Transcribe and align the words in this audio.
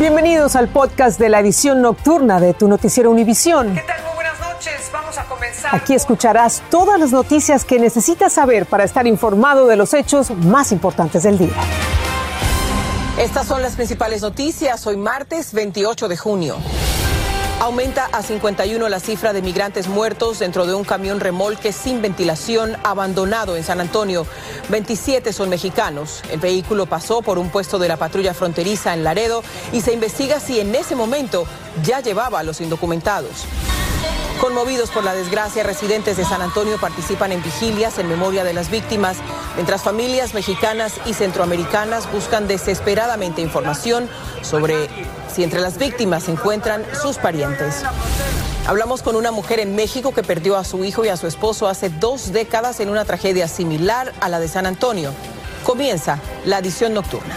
Bienvenidos 0.00 0.56
al 0.56 0.68
podcast 0.68 1.20
de 1.20 1.28
la 1.28 1.40
edición 1.40 1.82
nocturna 1.82 2.40
de 2.40 2.54
tu 2.54 2.68
noticiero 2.68 3.10
Univisión. 3.10 3.74
¿Qué 3.74 3.82
tal? 3.82 4.02
Muy 4.02 4.14
buenas 4.14 4.40
noches. 4.40 4.90
Vamos 4.90 5.18
a 5.18 5.24
comenzar. 5.26 5.74
Aquí 5.74 5.92
escucharás 5.92 6.62
todas 6.70 6.98
las 6.98 7.12
noticias 7.12 7.66
que 7.66 7.78
necesitas 7.78 8.32
saber 8.32 8.64
para 8.64 8.84
estar 8.84 9.06
informado 9.06 9.66
de 9.66 9.76
los 9.76 9.92
hechos 9.92 10.30
más 10.30 10.72
importantes 10.72 11.24
del 11.24 11.36
día. 11.36 11.52
Estas 13.18 13.46
son 13.46 13.60
las 13.60 13.76
principales 13.76 14.22
noticias. 14.22 14.86
Hoy 14.86 14.96
martes 14.96 15.52
28 15.52 16.08
de 16.08 16.16
junio. 16.16 16.56
Aumenta 17.60 18.06
a 18.06 18.22
51 18.22 18.88
la 18.88 19.00
cifra 19.00 19.34
de 19.34 19.42
migrantes 19.42 19.86
muertos 19.86 20.38
dentro 20.38 20.64
de 20.64 20.72
un 20.72 20.82
camión 20.82 21.20
remolque 21.20 21.72
sin 21.72 22.00
ventilación 22.00 22.74
abandonado 22.84 23.54
en 23.54 23.64
San 23.64 23.82
Antonio. 23.82 24.26
27 24.70 25.30
son 25.34 25.50
mexicanos. 25.50 26.22
El 26.30 26.40
vehículo 26.40 26.86
pasó 26.86 27.20
por 27.20 27.38
un 27.38 27.50
puesto 27.50 27.78
de 27.78 27.88
la 27.88 27.98
patrulla 27.98 28.32
fronteriza 28.32 28.94
en 28.94 29.04
Laredo 29.04 29.42
y 29.74 29.82
se 29.82 29.92
investiga 29.92 30.40
si 30.40 30.58
en 30.58 30.74
ese 30.74 30.96
momento 30.96 31.44
ya 31.84 32.00
llevaba 32.00 32.38
a 32.40 32.44
los 32.44 32.62
indocumentados. 32.62 33.44
Conmovidos 34.40 34.90
por 34.90 35.04
la 35.04 35.12
desgracia, 35.12 35.62
residentes 35.62 36.16
de 36.16 36.24
San 36.24 36.40
Antonio 36.40 36.78
participan 36.80 37.30
en 37.30 37.42
vigilias 37.42 37.98
en 37.98 38.08
memoria 38.08 38.42
de 38.42 38.54
las 38.54 38.70
víctimas, 38.70 39.18
mientras 39.54 39.82
familias 39.82 40.32
mexicanas 40.32 40.94
y 41.04 41.12
centroamericanas 41.12 42.10
buscan 42.10 42.48
desesperadamente 42.48 43.42
información 43.42 44.08
sobre 44.40 44.88
si 45.30 45.44
entre 45.44 45.60
las 45.60 45.76
víctimas 45.76 46.24
se 46.24 46.32
encuentran 46.32 46.86
sus 47.02 47.18
parientes. 47.18 47.82
Hablamos 48.66 49.02
con 49.02 49.14
una 49.14 49.30
mujer 49.30 49.60
en 49.60 49.76
México 49.76 50.14
que 50.14 50.22
perdió 50.22 50.56
a 50.56 50.64
su 50.64 50.86
hijo 50.86 51.04
y 51.04 51.08
a 51.08 51.18
su 51.18 51.26
esposo 51.26 51.68
hace 51.68 51.90
dos 51.90 52.32
décadas 52.32 52.80
en 52.80 52.88
una 52.88 53.04
tragedia 53.04 53.46
similar 53.46 54.14
a 54.20 54.30
la 54.30 54.40
de 54.40 54.48
San 54.48 54.64
Antonio. 54.64 55.12
Comienza 55.64 56.18
la 56.46 56.58
edición 56.58 56.94
nocturna. 56.94 57.36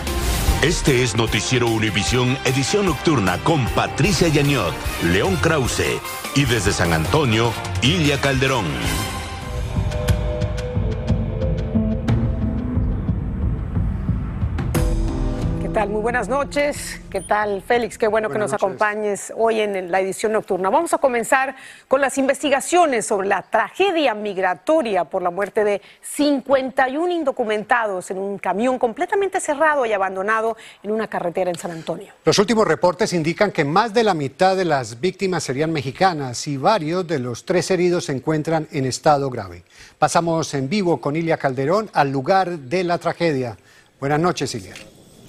Este 0.63 1.03
es 1.03 1.17
Noticiero 1.17 1.67
Univisión 1.67 2.38
Edición 2.45 2.85
Nocturna 2.85 3.38
con 3.40 3.66
Patricia 3.66 4.30
Yañot, 4.30 4.73
León 5.12 5.35
Krause 5.35 5.99
y 6.35 6.46
desde 6.46 6.71
San 6.71 6.93
Antonio, 6.93 7.51
Ilia 7.82 8.21
Calderón. 8.21 8.63
Tal? 15.84 15.89
Muy 15.89 16.01
buenas 16.01 16.29
noches. 16.29 16.99
¿Qué 17.09 17.21
tal, 17.21 17.62
Félix? 17.62 17.98
Qué 17.98 18.07
bueno 18.07 18.29
que 18.29 18.37
nos 18.37 18.53
acompañes 18.53 19.34
hoy 19.35 19.59
en 19.59 19.91
la 19.91 19.99
edición 19.99 20.31
nocturna. 20.31 20.70
Vamos 20.70 20.93
a 20.93 20.98
comenzar 20.98 21.55
con 21.87 22.01
las 22.01 22.17
investigaciones 22.17 23.05
sobre 23.05 23.27
la 23.27 23.41
tragedia 23.41 24.13
migratoria 24.13 25.04
por 25.05 25.21
la 25.21 25.29
muerte 25.29 25.63
de 25.63 25.81
51 26.01 27.11
indocumentados 27.11 28.11
en 28.11 28.17
un 28.17 28.37
camión 28.37 28.79
completamente 28.79 29.39
cerrado 29.39 29.85
y 29.85 29.93
abandonado 29.93 30.57
en 30.84 30.91
una 30.91 31.07
carretera 31.07 31.49
en 31.49 31.57
San 31.57 31.71
Antonio. 31.71 32.13
Los 32.23 32.39
últimos 32.39 32.67
reportes 32.67 33.13
indican 33.13 33.51
que 33.51 33.65
más 33.65 33.93
de 33.93 34.04
la 34.04 34.13
mitad 34.13 34.55
de 34.55 34.65
las 34.65 34.99
víctimas 34.99 35.43
serían 35.43 35.71
mexicanas 35.71 36.48
y 36.48 36.57
varios 36.57 37.05
de 37.07 37.20
los 37.20 37.45
tres 37.45 37.70
heridos 37.71 38.05
se 38.05 38.13
encuentran 38.13 38.67
en 38.71 38.85
estado 38.85 39.29
grave. 39.29 39.63
Pasamos 39.99 40.54
en 40.54 40.70
vivo 40.70 41.01
con 41.01 41.15
Ilia 41.15 41.37
Calderón 41.37 41.89
al 41.93 42.11
lugar 42.11 42.57
de 42.57 42.84
la 42.84 42.98
tragedia. 42.98 43.57
Buenas 43.99 44.20
noches, 44.20 44.54
Ilia. 44.55 44.73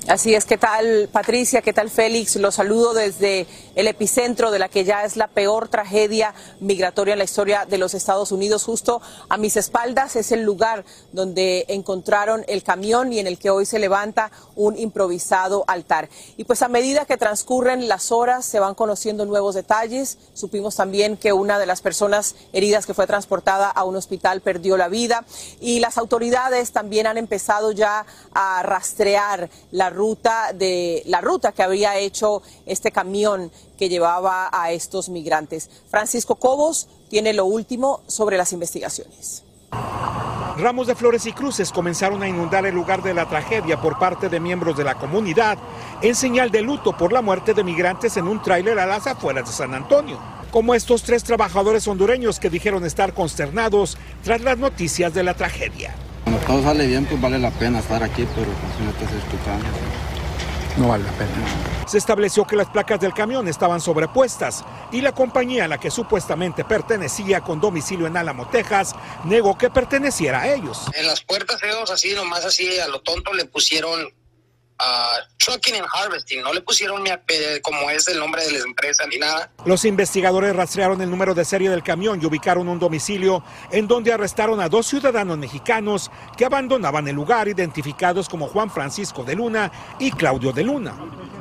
Así 0.07 0.35
es, 0.35 0.45
¿qué 0.45 0.59
tal 0.59 1.09
Patricia? 1.11 1.63
¿Qué 1.63 1.73
tal 1.73 1.89
Félix? 1.89 2.37
Los 2.37 2.57
saludo 2.57 2.93
desde 2.93 3.47
el 3.75 3.89
epicentro 3.89 4.51
de 4.51 4.59
la 4.59 4.69
que 4.69 4.85
ya 4.85 5.03
es 5.03 5.17
la 5.17 5.29
peor 5.29 5.69
tragedia 5.69 6.35
migratoria 6.61 7.13
en 7.13 7.19
la 7.19 7.25
historia 7.25 7.65
de 7.65 7.79
los 7.79 7.95
Estados 7.95 8.31
Unidos. 8.31 8.65
Justo 8.65 9.01
a 9.31 9.39
mis 9.39 9.57
espaldas 9.57 10.15
es 10.17 10.31
el 10.31 10.43
lugar 10.43 10.85
donde 11.13 11.65
encontraron 11.69 12.45
el 12.49 12.63
camión 12.63 13.15
y 13.15 13.19
en 13.19 13.27
el 13.27 13.39
que 13.39 13.49
hoy 13.49 13.65
se 13.65 13.79
levanta 13.79 14.31
un 14.57 14.79
improvisado 14.79 15.65
altar. 15.69 16.11
Y 16.37 16.45
pues 16.45 16.61
a 16.61 16.69
medida 16.69 17.07
que 17.07 17.17
transcurren 17.17 17.89
las 17.89 18.13
horas 18.13 18.45
se 18.45 18.61
van 18.61 18.75
conociendo 18.75 19.25
nuevos 19.25 19.55
detalles. 19.55 20.19
Supimos 20.35 20.77
también 20.77 21.17
que 21.17 21.33
una 21.33 21.59
de 21.59 21.65
las 21.65 21.81
personas 21.81 22.37
heridas 22.53 22.85
que 22.85 22.93
fue 22.93 23.07
transportada 23.07 23.71
a 23.71 23.85
un 23.85 23.97
hospital 23.97 24.43
perdió 24.43 24.77
la 24.77 24.89
vida 24.89 25.25
y 25.63 25.81
las 25.81 25.97
autoridades 25.97 26.73
también 26.73 27.07
han 27.07 27.17
empezado 27.17 27.73
ya 27.73 28.05
a 28.35 28.63
rastrear 28.63 29.49
la 29.71 29.94
ruta 29.95 30.53
de 30.53 31.03
la 31.07 31.23
ruta 31.23 31.53
que 31.53 31.63
había 31.63 31.97
hecho 31.97 32.43
este 32.67 32.93
camión 32.93 33.51
que 33.79 33.89
llevaba 33.89 34.51
a 34.53 34.73
estos 34.73 35.09
migrantes. 35.09 35.71
Francisco 35.89 36.35
Cobos 36.35 36.89
tiene 37.09 37.33
lo 37.33 37.47
último 37.47 38.03
sobre 38.07 38.37
las 38.37 38.53
investigaciones. 38.53 39.43
Ramos 40.57 40.87
de 40.87 40.95
flores 40.95 41.27
y 41.27 41.33
cruces 41.33 41.73
comenzaron 41.73 42.23
a 42.23 42.29
inundar 42.29 42.65
el 42.65 42.75
lugar 42.75 43.03
de 43.03 43.13
la 43.13 43.29
tragedia 43.29 43.81
por 43.81 43.99
parte 43.99 44.29
de 44.29 44.39
miembros 44.39 44.77
de 44.77 44.85
la 44.85 44.95
comunidad 44.95 45.59
en 46.01 46.15
señal 46.15 46.51
de 46.53 46.63
luto 46.63 46.97
por 46.97 47.13
la 47.13 47.23
muerte 47.23 47.55
de 47.55 47.65
migrantes 47.65 48.17
en 48.17 48.29
un 48.29 48.41
tráiler 48.41 48.79
a 48.79 48.87
las 48.87 49.07
afueras 49.09 49.47
de 49.47 49.53
San 49.53 49.75
Antonio. 49.75 50.17
Como 50.53 50.77
estos 50.77 51.03
tres 51.03 51.25
trabajadores 51.25 51.89
hondureños 51.89 52.39
que 52.39 52.51
dijeron 52.51 52.85
estar 52.85 53.15
consternados 53.15 53.99
tras 54.23 54.43
las 54.43 54.57
noticias 54.57 55.13
de 55.13 55.25
la 55.25 55.35
tragedia. 55.35 55.93
Cuando 56.25 56.47
todo 56.47 56.63
sale 56.63 56.87
bien, 56.87 57.05
pues 57.07 57.21
vale 57.21 57.39
la 57.39 57.51
pena 57.51 57.81
estar 57.81 58.03
aquí, 58.03 58.27
pero 58.35 58.47
pues, 58.47 58.77
si 58.77 58.83
no 58.83 58.91
estás 58.91 59.13
escuchando, 59.13 59.67
No 60.77 60.89
vale 60.89 61.05
la 61.05 61.13
pena. 61.13 61.31
Se 61.87 61.99
estableció 61.99 62.45
que 62.47 62.57
las 62.57 62.69
placas 62.69 62.99
del 62.99 63.13
camión 63.13 63.47
estaban 63.47 63.81
sobrepuestas 63.81 64.65
y 64.91 65.03
la 65.03 65.13
compañía 65.13 65.67
a 65.67 65.69
la 65.69 65.79
que 65.79 65.91
supuestamente 65.91 66.65
pertenecía 66.65 67.43
con 67.43 67.61
domicilio 67.61 68.07
en 68.07 68.17
Álamo, 68.17 68.49
Texas, 68.49 68.97
negó 69.25 69.57
que 69.57 69.71
perteneciera 69.71 70.41
a 70.41 70.55
ellos. 70.55 70.87
En 70.95 71.07
las 71.07 71.21
puertas 71.23 71.63
ellos 71.63 71.91
así, 71.91 72.15
nomás 72.15 72.45
así 72.45 72.79
a 72.81 72.89
lo 72.89 73.01
tonto 73.03 73.33
le 73.35 73.45
pusieron 73.45 74.09
ah, 74.79 75.17
Trucking 75.39 75.77
and 75.77 75.87
Harvesting, 75.93 76.43
no 76.43 76.53
le 76.53 76.61
pusieron 76.61 77.05
como 77.63 77.91
es 77.91 78.09
el 78.09 78.19
nombre 78.19 78.45
de 78.45 78.53
la 78.53 78.65
empresa 78.65 79.07
ni 79.07 79.19
nada. 79.19 79.51
Los 79.65 79.85
investigadores 79.85 80.55
rastrearon 80.57 81.01
el 81.01 81.11
número 81.11 81.35
de 81.35 81.45
serie 81.45 81.71
del 81.71 81.83
camión 81.83 82.21
y 82.23 82.27
ubicaron 82.27 82.69
un 82.69 82.79
domicilio 82.79 83.45
en 83.71 83.87
donde 83.87 84.13
arrestaron 84.13 84.61
a 84.61 84.69
dos 84.69 84.87
ciudadanos 84.87 85.39
mexicanos 85.39 86.11
que 86.37 86.45
abandonaban 86.45 87.07
el 87.09 87.15
lugar, 87.15 87.49
identificados 87.49 88.29
como 88.29 88.49
Juan 88.49 88.71
Francisco 88.71 89.25
de 89.25 89.35
Luna 89.35 89.71
y 89.99 90.11
Claudio 90.11 90.53
de 90.53 90.65
Luna. 90.65 90.95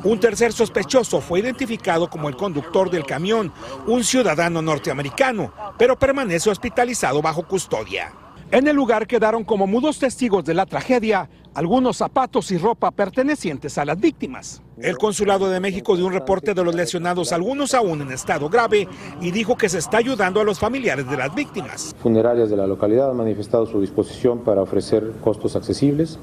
Un 0.04 0.20
tercer 0.20 0.52
sospechoso 0.52 1.22
fue 1.22 1.40
identificado 1.40 2.10
como 2.10 2.28
el 2.28 2.36
conductor 2.36 2.90
del 2.90 3.06
camión, 3.06 3.54
un 3.88 4.04
ciudadano 4.04 4.62
norteamericano, 4.62 5.54
pero 5.78 5.98
permanece 5.98 6.50
hospitalizado 6.50 7.22
bajo 7.22 7.48
custodia. 7.48 8.14
En 8.54 8.68
el 8.68 8.76
lugar 8.76 9.08
quedaron 9.08 9.44
como 9.44 9.66
mudos 9.66 9.98
testigos 9.98 10.46
de 10.46 10.54
la 10.54 10.68
tragedia 10.68 11.28
algunos 11.56 11.98
zapatos 11.98 12.52
y 12.52 12.60
ropa 12.60 12.92
pertenecientes 12.92 13.80
a 13.80 13.86
las 13.86 14.00
víctimas. 14.00 14.62
El 14.78 15.00
Consulado 15.00 15.50
de 15.50 15.60
México 15.60 15.96
dio 15.96 16.06
un 16.06 16.14
reporte 16.14 16.54
de 16.54 16.64
los 16.64 16.76
lesionados, 16.76 17.32
algunos 17.32 17.74
aún 17.74 18.04
en 18.04 18.12
estado 18.12 18.50
grave, 18.50 18.88
y 19.20 19.32
dijo 19.32 19.58
que 19.58 19.70
se 19.70 19.80
está 19.80 19.98
ayudando 19.98 20.40
a 20.40 20.44
los 20.44 20.60
familiares 20.60 21.10
de 21.10 21.18
las 21.18 21.34
víctimas. 21.34 21.96
Funerarias 22.00 22.52
de 22.52 22.58
la 22.58 22.68
localidad 22.68 23.10
han 23.10 23.18
manifestado 23.18 23.66
su 23.66 23.82
disposición 23.82 24.44
para 24.44 24.62
ofrecer 24.62 25.14
costos 25.24 25.56
accesibles. 25.56 26.20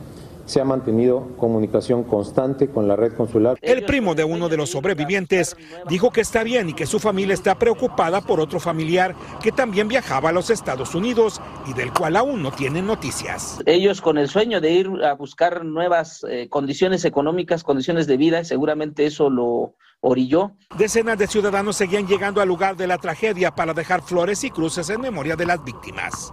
Se 0.51 0.61
ha 0.61 0.65
mantenido 0.65 1.29
comunicación 1.37 2.03
constante 2.03 2.69
con 2.69 2.89
la 2.89 2.97
red 2.97 3.13
consular. 3.13 3.57
El 3.63 3.85
primo 3.85 4.17
de 4.17 4.25
uno 4.25 4.49
de 4.49 4.57
los 4.57 4.71
sobrevivientes 4.71 5.57
dijo 5.89 6.11
que 6.11 6.23
está 6.23 6.43
bien 6.43 6.71
y 6.71 6.73
que 6.73 6.87
su 6.87 6.99
familia 6.99 7.35
está 7.35 7.55
preocupada 7.55 8.21
por 8.21 8.41
otro 8.41 8.59
familiar 8.59 9.15
que 9.41 9.53
también 9.53 9.87
viajaba 9.87 10.31
a 10.31 10.33
los 10.33 10.51
Estados 10.51 10.97
Unidos 10.97 11.41
y 11.69 11.73
del 11.75 11.93
cual 11.93 12.17
aún 12.17 12.43
no 12.43 12.51
tienen 12.51 12.85
noticias. 12.85 13.61
ellos 13.65 14.01
con 14.01 14.19
el 14.19 14.29
sueño 14.29 14.61
de 14.61 14.73
ir 14.73 14.91
a 15.05 15.13
buscar 15.13 15.65
nuevas 15.65 16.27
eh, 16.29 16.49
condiciones 16.49 17.05
económicas, 17.05 17.63
condiciones 17.63 18.09
de 18.09 18.17
vida, 18.17 18.43
seguramente 18.43 19.07
eso 19.07 19.31
lo 19.31 19.77
orilló. 20.01 20.57
Decenas 20.77 21.17
de 21.17 21.29
ciudadanos 21.29 21.77
seguían 21.77 22.09
llegando 22.09 22.41
al 22.41 22.49
lugar 22.49 22.77
de 22.77 22.89
la 22.89 22.99
tragedia 22.99 23.55
para 23.55 23.73
dejar 23.73 24.03
flores 24.03 24.43
y 24.43 24.51
cruces 24.51 24.91
en 24.91 25.01
memoria 25.01 25.37
de 25.37 25.47
las 25.47 25.63
víctimas. 25.63 26.33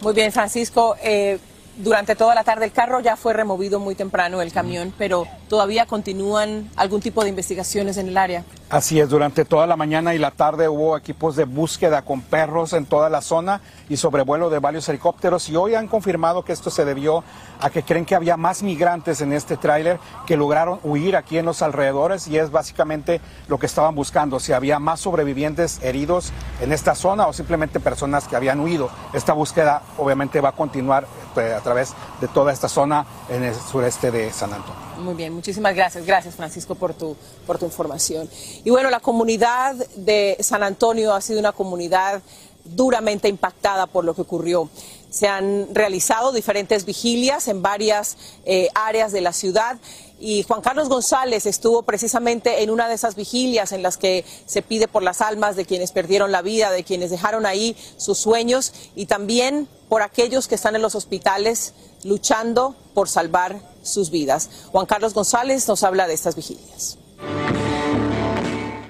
Muy 0.00 0.14
bien, 0.14 0.32
Francisco. 0.32 0.96
eh, 1.02 1.38
durante 1.76 2.14
toda 2.14 2.34
la 2.34 2.44
tarde 2.44 2.64
el 2.66 2.72
carro 2.72 3.00
ya 3.00 3.16
fue 3.16 3.32
removido 3.32 3.80
muy 3.80 3.94
temprano, 3.94 4.40
el 4.42 4.52
camión, 4.52 4.92
pero 4.96 5.26
todavía 5.48 5.86
continúan 5.86 6.70
algún 6.76 7.00
tipo 7.00 7.22
de 7.22 7.30
investigaciones 7.30 7.96
en 7.96 8.08
el 8.08 8.16
área. 8.16 8.44
Así 8.74 8.98
es, 8.98 9.08
durante 9.08 9.44
toda 9.44 9.68
la 9.68 9.76
mañana 9.76 10.16
y 10.16 10.18
la 10.18 10.32
tarde 10.32 10.68
hubo 10.68 10.96
equipos 10.96 11.36
de 11.36 11.44
búsqueda 11.44 12.02
con 12.02 12.22
perros 12.22 12.72
en 12.72 12.86
toda 12.86 13.08
la 13.08 13.20
zona 13.20 13.60
y 13.88 13.96
sobrevuelo 13.96 14.50
de 14.50 14.58
varios 14.58 14.88
helicópteros 14.88 15.48
y 15.48 15.54
hoy 15.54 15.76
han 15.76 15.86
confirmado 15.86 16.44
que 16.44 16.52
esto 16.52 16.70
se 16.70 16.84
debió 16.84 17.22
a 17.60 17.70
que 17.70 17.84
creen 17.84 18.04
que 18.04 18.16
había 18.16 18.36
más 18.36 18.64
migrantes 18.64 19.20
en 19.20 19.32
este 19.32 19.56
tráiler 19.56 20.00
que 20.26 20.36
lograron 20.36 20.80
huir 20.82 21.14
aquí 21.14 21.38
en 21.38 21.46
los 21.46 21.62
alrededores 21.62 22.26
y 22.26 22.36
es 22.36 22.50
básicamente 22.50 23.20
lo 23.46 23.60
que 23.60 23.66
estaban 23.66 23.94
buscando, 23.94 24.40
si 24.40 24.52
había 24.52 24.80
más 24.80 24.98
sobrevivientes 24.98 25.80
heridos 25.80 26.32
en 26.60 26.72
esta 26.72 26.96
zona 26.96 27.28
o 27.28 27.32
simplemente 27.32 27.78
personas 27.78 28.26
que 28.26 28.34
habían 28.34 28.58
huido. 28.58 28.90
Esta 29.12 29.34
búsqueda 29.34 29.82
obviamente 29.98 30.40
va 30.40 30.48
a 30.48 30.52
continuar 30.56 31.06
eh, 31.36 31.54
a 31.56 31.60
través 31.60 31.94
de 32.20 32.26
toda 32.26 32.52
esta 32.52 32.68
zona 32.68 33.06
en 33.28 33.44
el 33.44 33.54
sureste 33.54 34.10
de 34.10 34.32
San 34.32 34.52
Antonio. 34.52 34.93
Muy 34.98 35.14
bien, 35.14 35.32
muchísimas 35.32 35.74
gracias. 35.74 36.06
Gracias, 36.06 36.34
Francisco, 36.34 36.74
por 36.74 36.94
tu, 36.94 37.16
por 37.46 37.58
tu 37.58 37.66
información. 37.66 38.28
Y 38.64 38.70
bueno, 38.70 38.90
la 38.90 39.00
comunidad 39.00 39.74
de 39.96 40.36
San 40.40 40.62
Antonio 40.62 41.14
ha 41.14 41.20
sido 41.20 41.40
una 41.40 41.52
comunidad 41.52 42.22
duramente 42.64 43.28
impactada 43.28 43.86
por 43.86 44.04
lo 44.04 44.14
que 44.14 44.22
ocurrió. 44.22 44.68
Se 45.10 45.28
han 45.28 45.74
realizado 45.74 46.32
diferentes 46.32 46.84
vigilias 46.84 47.46
en 47.48 47.62
varias 47.62 48.16
eh, 48.44 48.68
áreas 48.74 49.12
de 49.12 49.20
la 49.20 49.32
ciudad 49.32 49.78
y 50.18 50.42
Juan 50.44 50.62
Carlos 50.62 50.88
González 50.88 51.44
estuvo 51.46 51.82
precisamente 51.82 52.62
en 52.62 52.70
una 52.70 52.88
de 52.88 52.94
esas 52.94 53.14
vigilias 53.14 53.72
en 53.72 53.82
las 53.82 53.96
que 53.96 54.24
se 54.46 54.62
pide 54.62 54.88
por 54.88 55.02
las 55.02 55.20
almas 55.20 55.56
de 55.56 55.66
quienes 55.66 55.92
perdieron 55.92 56.32
la 56.32 56.40
vida, 56.40 56.70
de 56.70 56.84
quienes 56.84 57.10
dejaron 57.10 57.46
ahí 57.46 57.76
sus 57.96 58.18
sueños 58.18 58.72
y 58.96 59.06
también 59.06 59.68
por 59.88 60.02
aquellos 60.02 60.48
que 60.48 60.54
están 60.54 60.74
en 60.74 60.82
los 60.82 60.94
hospitales 60.94 61.74
luchando 62.04 62.74
por 62.94 63.08
salvar 63.08 63.73
sus 63.84 64.10
vidas. 64.10 64.50
Juan 64.72 64.86
Carlos 64.86 65.14
González 65.14 65.68
nos 65.68 65.82
habla 65.82 66.06
de 66.06 66.14
estas 66.14 66.36
vigilias. 66.36 66.98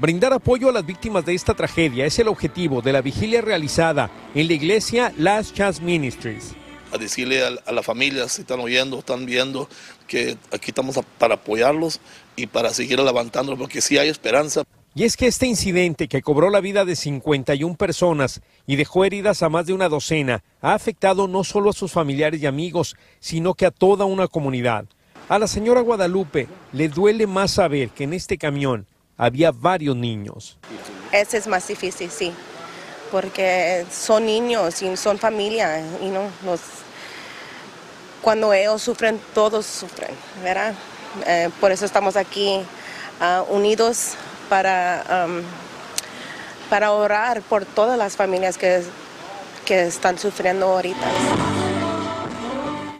Brindar 0.00 0.32
apoyo 0.32 0.68
a 0.68 0.72
las 0.72 0.84
víctimas 0.84 1.24
de 1.24 1.34
esta 1.34 1.54
tragedia 1.54 2.04
es 2.04 2.18
el 2.18 2.28
objetivo 2.28 2.82
de 2.82 2.92
la 2.92 3.00
vigilia 3.00 3.40
realizada 3.40 4.10
en 4.34 4.48
la 4.48 4.52
iglesia 4.52 5.12
Last 5.16 5.54
Chance 5.54 5.82
Ministries 5.82 6.54
a 6.94 6.98
decirle 6.98 7.44
a, 7.44 7.72
la 7.72 7.82
familia, 7.82 8.28
si 8.28 8.42
están 8.42 8.60
oyendo, 8.60 9.00
están 9.00 9.26
viendo, 9.26 9.68
que 10.06 10.38
aquí 10.52 10.70
estamos 10.70 11.00
para 11.18 11.34
apoyarlos 11.34 12.00
y 12.36 12.46
para 12.46 12.70
seguir 12.70 13.00
levantándolos, 13.00 13.58
porque 13.58 13.80
sí 13.80 13.98
hay 13.98 14.08
esperanza. 14.08 14.62
Y 14.96 15.02
es 15.02 15.16
que 15.16 15.26
este 15.26 15.46
incidente 15.46 16.06
que 16.06 16.22
cobró 16.22 16.50
la 16.50 16.60
vida 16.60 16.84
de 16.84 16.94
51 16.94 17.76
personas 17.76 18.42
y 18.64 18.76
dejó 18.76 19.04
heridas 19.04 19.42
a 19.42 19.48
más 19.48 19.66
de 19.66 19.72
una 19.72 19.88
docena 19.88 20.44
ha 20.60 20.72
afectado 20.72 21.26
no 21.26 21.42
solo 21.42 21.70
a 21.70 21.72
sus 21.72 21.90
familiares 21.90 22.40
y 22.40 22.46
amigos, 22.46 22.96
sino 23.18 23.54
que 23.54 23.66
a 23.66 23.72
toda 23.72 24.04
una 24.04 24.28
comunidad. 24.28 24.84
A 25.28 25.40
la 25.40 25.48
señora 25.48 25.80
Guadalupe 25.80 26.46
le 26.72 26.88
duele 26.88 27.26
más 27.26 27.50
saber 27.50 27.88
que 27.88 28.04
en 28.04 28.12
este 28.12 28.38
camión 28.38 28.86
había 29.16 29.50
varios 29.50 29.96
niños. 29.96 30.58
Ese 31.10 31.38
es 31.38 31.48
más 31.48 31.66
difícil, 31.66 32.08
sí, 32.08 32.32
porque 33.10 33.84
son 33.90 34.26
niños 34.26 34.80
y 34.80 34.96
son 34.96 35.18
familia 35.18 35.80
y 36.02 36.06
no 36.06 36.30
nos 36.44 36.60
cuando 38.22 38.52
ellos 38.54 38.80
sufren, 38.80 39.20
todos 39.34 39.66
sufren, 39.66 40.14
¿verdad? 40.42 40.72
Eh, 41.26 41.50
por 41.60 41.72
eso 41.72 41.84
estamos 41.84 42.16
aquí 42.16 42.60
ah, 43.20 43.44
unidos 43.50 44.14
para, 44.48 45.26
para 46.70 46.92
orar 46.92 47.42
por 47.42 47.64
todas 47.64 47.98
las 47.98 48.16
familias 48.16 48.58
que, 48.58 48.82
que 49.64 49.86
están 49.86 50.18
sufriendo 50.18 50.66
ahorita. 50.66 51.06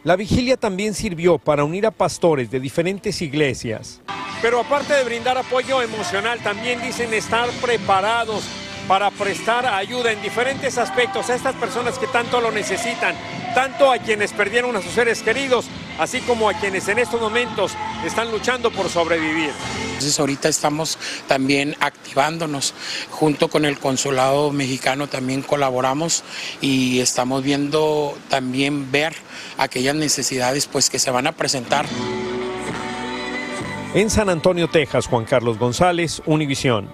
La 0.03 0.15
vigilia 0.15 0.55
también 0.55 0.93
sirvió 0.93 1.39
para 1.39 1.63
unir 1.63 1.85
a 1.87 1.91
pastores 1.91 2.51
de 2.51 2.59
diferentes 2.59 3.21
iglesias. 3.23 4.01
Pero 4.39 4.59
aparte 4.59 4.93
de 4.93 5.03
brindar 5.03 5.35
apoyo 5.37 5.81
emocional, 5.81 6.39
también 6.43 6.79
dicen 6.79 7.11
estar 7.13 7.49
preparados 7.61 8.43
para 8.87 9.09
prestar 9.09 9.65
ayuda 9.65 10.11
en 10.11 10.21
diferentes 10.21 10.77
aspectos 10.77 11.29
a 11.29 11.35
estas 11.35 11.55
personas 11.55 11.97
que 11.97 12.05
tanto 12.05 12.39
lo 12.39 12.51
necesitan, 12.51 13.15
tanto 13.55 13.91
a 13.91 13.97
quienes 13.97 14.31
perdieron 14.31 14.75
a 14.75 14.81
sus 14.83 14.91
seres 14.91 15.23
queridos, 15.23 15.65
así 15.99 16.19
como 16.21 16.49
a 16.49 16.53
quienes 16.53 16.87
en 16.87 16.99
estos 16.99 17.19
momentos 17.19 17.73
están 18.05 18.31
luchando 18.31 18.71
por 18.71 18.89
sobrevivir. 18.89 19.51
Entonces 19.87 20.19
ahorita 20.19 20.49
estamos 20.49 20.97
también 21.27 21.75
activándonos, 21.79 22.73
junto 23.11 23.47
con 23.47 23.65
el 23.65 23.79
consulado 23.79 24.51
mexicano 24.51 25.07
también 25.07 25.41
colaboramos 25.41 26.23
y 26.61 26.99
estamos 26.99 27.43
viendo 27.43 28.17
también 28.29 28.91
ver 28.91 29.15
aquellas 29.57 29.95
necesidades 29.95 30.67
pues 30.67 30.89
que 30.89 30.99
se 30.99 31.11
van 31.11 31.27
a 31.27 31.31
presentar. 31.31 31.85
En 33.93 34.09
San 34.09 34.29
Antonio, 34.29 34.67
Texas, 34.67 35.07
Juan 35.07 35.23
Carlos 35.23 35.57
González, 35.57 36.21
Univisión. 36.25 36.89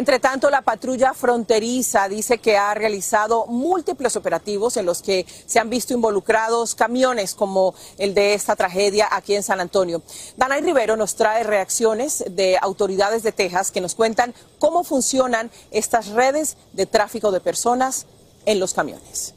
Entre 0.00 0.18
tanto, 0.18 0.48
la 0.48 0.62
patrulla 0.62 1.12
fronteriza 1.12 2.08
dice 2.08 2.38
que 2.38 2.56
ha 2.56 2.72
realizado 2.72 3.44
múltiples 3.48 4.16
operativos 4.16 4.78
en 4.78 4.86
los 4.86 5.02
que 5.02 5.26
se 5.44 5.58
han 5.58 5.68
visto 5.68 5.92
involucrados 5.92 6.74
camiones 6.74 7.34
como 7.34 7.74
el 7.98 8.14
de 8.14 8.32
esta 8.32 8.56
tragedia 8.56 9.08
aquí 9.10 9.34
en 9.34 9.42
San 9.42 9.60
Antonio. 9.60 10.00
Danay 10.38 10.62
Rivero 10.62 10.96
nos 10.96 11.16
trae 11.16 11.44
reacciones 11.44 12.24
de 12.30 12.56
autoridades 12.62 13.22
de 13.22 13.32
Texas 13.32 13.70
que 13.70 13.82
nos 13.82 13.94
cuentan 13.94 14.32
cómo 14.58 14.84
funcionan 14.84 15.50
estas 15.70 16.06
redes 16.06 16.56
de 16.72 16.86
tráfico 16.86 17.30
de 17.30 17.40
personas 17.40 18.06
en 18.46 18.58
los 18.58 18.72
camiones. 18.72 19.34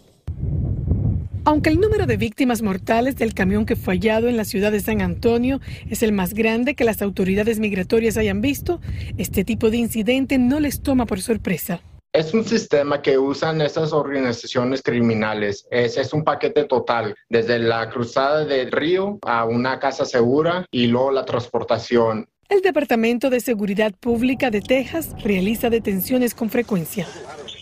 Aunque 1.45 1.69
el 1.69 1.81
número 1.81 2.06
de 2.06 2.16
víctimas 2.16 2.62
mortales 2.62 3.18
del 3.18 3.34
camión 3.34 3.66
que 3.66 3.75
fue 3.75 3.95
hallado 3.95 4.30
en 4.30 4.38
la 4.38 4.45
ciudad 4.45 4.72
de 4.72 4.80
San 4.80 5.01
Antonio 5.01 5.60
es 5.90 6.01
el 6.01 6.13
más 6.13 6.34
grande 6.34 6.74
que 6.74 6.86
las 6.86 7.01
autoridades 7.01 7.60
migratorias 7.60 8.16
hayan 8.16 8.40
visto, 8.40 8.80
este 9.18 9.44
tipo 9.44 9.69
de 9.69 9.75
incidente 9.75 10.38
no 10.38 10.62
les 10.62 10.81
toma 10.81 11.06
por 11.06 11.19
sorpresa. 11.19 11.81
Es 12.13 12.34
un 12.34 12.45
sistema 12.45 13.01
que 13.01 13.18
usan 13.18 13.60
esas 13.60 13.92
organizaciones 13.92 14.81
criminales. 14.81 15.68
Es, 15.69 15.98
es, 15.98 16.13
un 16.13 16.24
paquete 16.24 16.63
total, 16.63 17.13
desde 17.28 17.60
la 17.60 17.90
cruzada 17.90 18.45
del 18.45 18.72
río 18.72 19.19
a 19.24 19.44
una 19.44 19.80
casa 19.80 20.06
segura 20.06 20.66
y 20.72 20.88
luego 20.88 21.12
la 21.12 21.25
transportación. 21.25 22.30
El 22.48 22.62
Departamento 22.62 23.30
de 23.30 23.42
Seguridad 23.42 23.94
Pública 24.00 24.50
de 24.50 24.62
Texas 24.62 25.10
realiza 25.24 25.69
detenciones 25.69 26.36
con 26.36 26.50
frecuencia. 26.50 27.06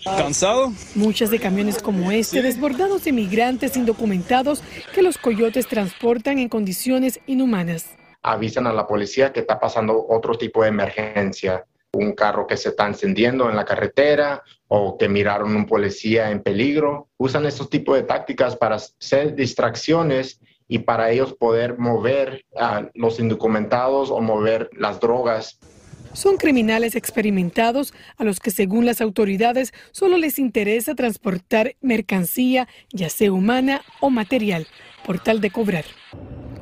¿Cansado? 0.04 0.72
Muchas 0.94 1.30
de 1.30 1.38
camiones 1.38 1.80
como 1.80 2.10
este, 2.10 2.42
desbordados 2.42 3.04
de 3.04 3.12
migrantes 3.12 3.76
indocumentados 3.76 4.62
que 4.94 5.02
los 5.02 5.16
coyotes 5.16 5.66
transportan 5.68 6.38
en 6.38 6.48
condiciones 6.48 7.20
inhumanas. 7.26 7.90
Avisan 8.22 8.66
a 8.66 8.72
la 8.72 8.86
policía 8.86 9.32
que 9.32 9.40
está 9.40 9.60
pasando 9.60 10.06
otro 10.08 10.36
tipo 10.36 10.62
de 10.62 10.68
emergencia, 10.68 11.64
un 11.92 12.12
carro 12.12 12.46
que 12.46 12.56
se 12.56 12.70
está 12.70 12.86
encendiendo 12.86 13.48
en 13.48 13.56
la 13.56 13.64
carretera 13.64 14.42
o 14.68 14.96
que 14.96 15.08
miraron 15.08 15.54
un 15.54 15.66
policía 15.66 16.30
en 16.30 16.42
peligro. 16.42 17.08
Usan 17.18 17.46
estos 17.46 17.70
tipos 17.70 17.96
de 17.96 18.02
tácticas 18.02 18.56
para 18.56 18.76
hacer 18.76 19.34
distracciones 19.34 20.40
y 20.66 20.80
para 20.80 21.10
ellos 21.10 21.34
poder 21.34 21.78
mover 21.78 22.44
a 22.56 22.88
los 22.94 23.20
indocumentados 23.20 24.10
o 24.10 24.20
mover 24.20 24.70
las 24.72 25.00
drogas 25.00 25.58
son 26.12 26.36
criminales 26.36 26.94
experimentados 26.94 27.94
a 28.16 28.24
los 28.24 28.40
que 28.40 28.50
según 28.50 28.86
las 28.86 29.00
autoridades 29.00 29.72
solo 29.92 30.16
les 30.16 30.38
interesa 30.38 30.94
transportar 30.94 31.76
mercancía, 31.80 32.68
ya 32.92 33.08
sea 33.08 33.32
humana 33.32 33.82
o 34.00 34.10
material, 34.10 34.66
por 35.06 35.18
tal 35.18 35.40
de 35.40 35.50
cobrar. 35.50 35.84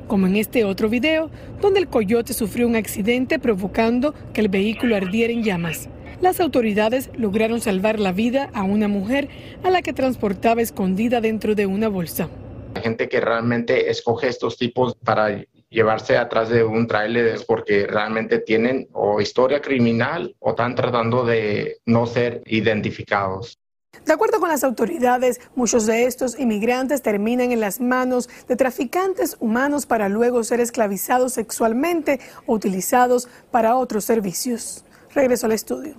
Como 0.07 0.27
en 0.27 0.37
este 0.37 0.65
otro 0.65 0.89
video, 0.89 1.31
donde 1.61 1.81
el 1.81 1.89
coyote 1.89 2.33
sufrió 2.33 2.67
un 2.67 2.77
accidente 2.77 3.39
provocando 3.39 4.15
que 4.33 4.41
el 4.41 4.49
vehículo 4.49 4.97
ardiera 4.97 5.33
en 5.33 5.45
llamas. 5.45 5.89
Las 6.21 6.41
autoridades 6.41 7.11
lograron 7.17 7.61
salvar 7.61 7.99
la 7.99 8.13
vida 8.13 8.51
a 8.53 8.63
una 8.63 8.89
mujer 8.89 9.29
a 9.63 9.71
la 9.71 9.83
que 9.83 9.93
transportaba 9.93 10.61
escondida 10.61 11.21
dentro 11.21 11.55
de 11.55 11.67
una 11.67 11.89
bolsa. 11.89 12.29
La 12.75 12.83
gente 12.83 13.09
que 13.09 13.21
realmente 13.21 13.91
escoge 13.91 14.29
estos 14.29 14.57
tipos 14.57 14.95
para 14.95 15.45
llevarse 15.71 16.19
atrás 16.19 16.49
de 16.49 16.65
un 16.65 16.87
tráiler 16.87 17.27
es 17.29 17.45
porque 17.45 17.87
realmente 17.87 18.41
tienen 18.41 18.89
o 18.93 19.21
historia 19.21 19.63
criminal 19.63 20.35
o 20.41 20.51
están 20.51 20.75
tratando 20.75 21.25
de 21.25 21.79
no 21.87 22.07
ser 22.07 22.43
identificados. 22.47 23.59
De 24.05 24.13
acuerdo 24.13 24.41
con 24.41 24.49
las 24.49 24.65
autoridades, 24.65 25.41
muchos 25.55 25.87
de 25.87 26.05
estos 26.05 26.39
inmigrantes 26.39 27.03
terminan 27.03 27.53
en 27.53 27.61
las 27.61 27.81
manos 27.81 28.29
de 28.49 28.57
traficantes 28.57 29.37
humanos 29.41 29.87
para 29.87 30.09
luego 30.09 30.43
ser 30.45 30.61
esclavizados 30.61 31.35
sexualmente 31.35 32.21
o 32.47 32.55
utilizados 32.55 33.29
para 33.51 33.77
otros 33.77 34.05
servicios. 34.05 34.85
Regreso 35.15 35.47
al 35.47 35.53
estudio. 35.53 35.95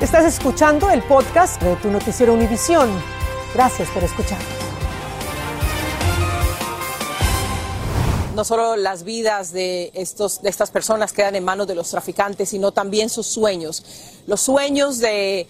Estás 0.00 0.24
escuchando 0.24 0.90
el 0.90 1.02
podcast 1.02 1.62
de 1.62 1.76
tu 1.76 1.90
noticiero 1.90 2.34
Univisión. 2.34 2.88
Gracias 3.54 3.88
por 3.90 4.02
escuchar. 4.02 4.61
No 8.34 8.44
solo 8.44 8.76
las 8.76 9.04
vidas 9.04 9.52
de, 9.52 9.90
estos, 9.94 10.42
de 10.42 10.48
estas 10.48 10.70
personas 10.70 11.12
quedan 11.12 11.36
en 11.36 11.44
manos 11.44 11.66
de 11.66 11.74
los 11.74 11.90
traficantes, 11.90 12.48
sino 12.48 12.72
también 12.72 13.10
sus 13.10 13.26
sueños. 13.26 13.84
Los 14.26 14.40
sueños 14.40 14.98
de, 14.98 15.46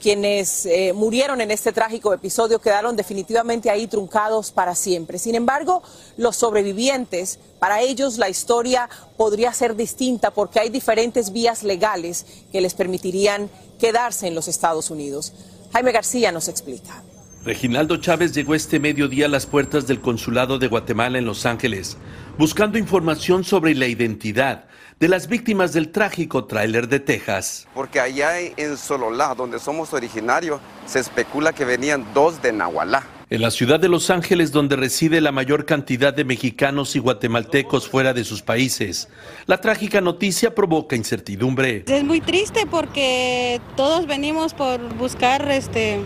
quienes 0.00 0.64
eh, 0.64 0.94
murieron 0.94 1.42
en 1.42 1.50
este 1.50 1.72
trágico 1.72 2.14
episodio 2.14 2.58
quedaron 2.58 2.96
definitivamente 2.96 3.68
ahí 3.68 3.86
truncados 3.86 4.50
para 4.50 4.74
siempre. 4.74 5.18
Sin 5.18 5.34
embargo, 5.34 5.82
los 6.16 6.36
sobrevivientes, 6.36 7.38
para 7.58 7.82
ellos 7.82 8.16
la 8.16 8.30
historia 8.30 8.88
podría 9.18 9.52
ser 9.52 9.76
distinta 9.76 10.30
porque 10.30 10.60
hay 10.60 10.70
diferentes 10.70 11.32
vías 11.32 11.62
legales 11.62 12.24
que 12.50 12.62
les 12.62 12.72
permitirían 12.72 13.50
quedarse 13.78 14.26
en 14.26 14.34
los 14.34 14.48
Estados 14.48 14.90
Unidos. 14.90 15.34
Jaime 15.72 15.92
García 15.92 16.32
nos 16.32 16.48
explica. 16.48 17.02
Reginaldo 17.46 17.98
Chávez 17.98 18.32
llegó 18.32 18.56
este 18.56 18.80
mediodía 18.80 19.26
a 19.26 19.28
las 19.28 19.46
puertas 19.46 19.86
del 19.86 20.00
Consulado 20.00 20.58
de 20.58 20.66
Guatemala 20.66 21.16
en 21.18 21.26
Los 21.26 21.46
Ángeles, 21.46 21.96
buscando 22.36 22.76
información 22.76 23.44
sobre 23.44 23.72
la 23.76 23.86
identidad 23.86 24.64
de 24.98 25.08
las 25.08 25.28
víctimas 25.28 25.72
del 25.72 25.92
trágico 25.92 26.46
tráiler 26.46 26.88
de 26.88 26.98
Texas. 26.98 27.68
Porque 27.72 28.00
allá 28.00 28.40
en 28.40 28.76
Sololá, 28.76 29.36
donde 29.36 29.60
somos 29.60 29.92
originarios, 29.92 30.60
se 30.86 30.98
especula 30.98 31.52
que 31.52 31.64
venían 31.64 32.04
dos 32.12 32.42
de 32.42 32.52
Nahualá. 32.52 33.06
En 33.30 33.42
la 33.42 33.52
ciudad 33.52 33.78
de 33.78 33.88
Los 33.88 34.10
Ángeles, 34.10 34.50
donde 34.50 34.74
reside 34.74 35.20
la 35.20 35.30
mayor 35.30 35.66
cantidad 35.66 36.12
de 36.12 36.24
mexicanos 36.24 36.96
y 36.96 36.98
guatemaltecos 36.98 37.88
fuera 37.88 38.12
de 38.12 38.24
sus 38.24 38.42
países, 38.42 39.08
la 39.46 39.60
trágica 39.60 40.00
noticia 40.00 40.52
provoca 40.52 40.96
incertidumbre. 40.96 41.84
Es 41.86 42.02
muy 42.02 42.20
triste 42.20 42.66
porque 42.68 43.60
todos 43.76 44.08
venimos 44.08 44.52
por 44.52 44.80
buscar 44.94 45.48
este 45.48 46.00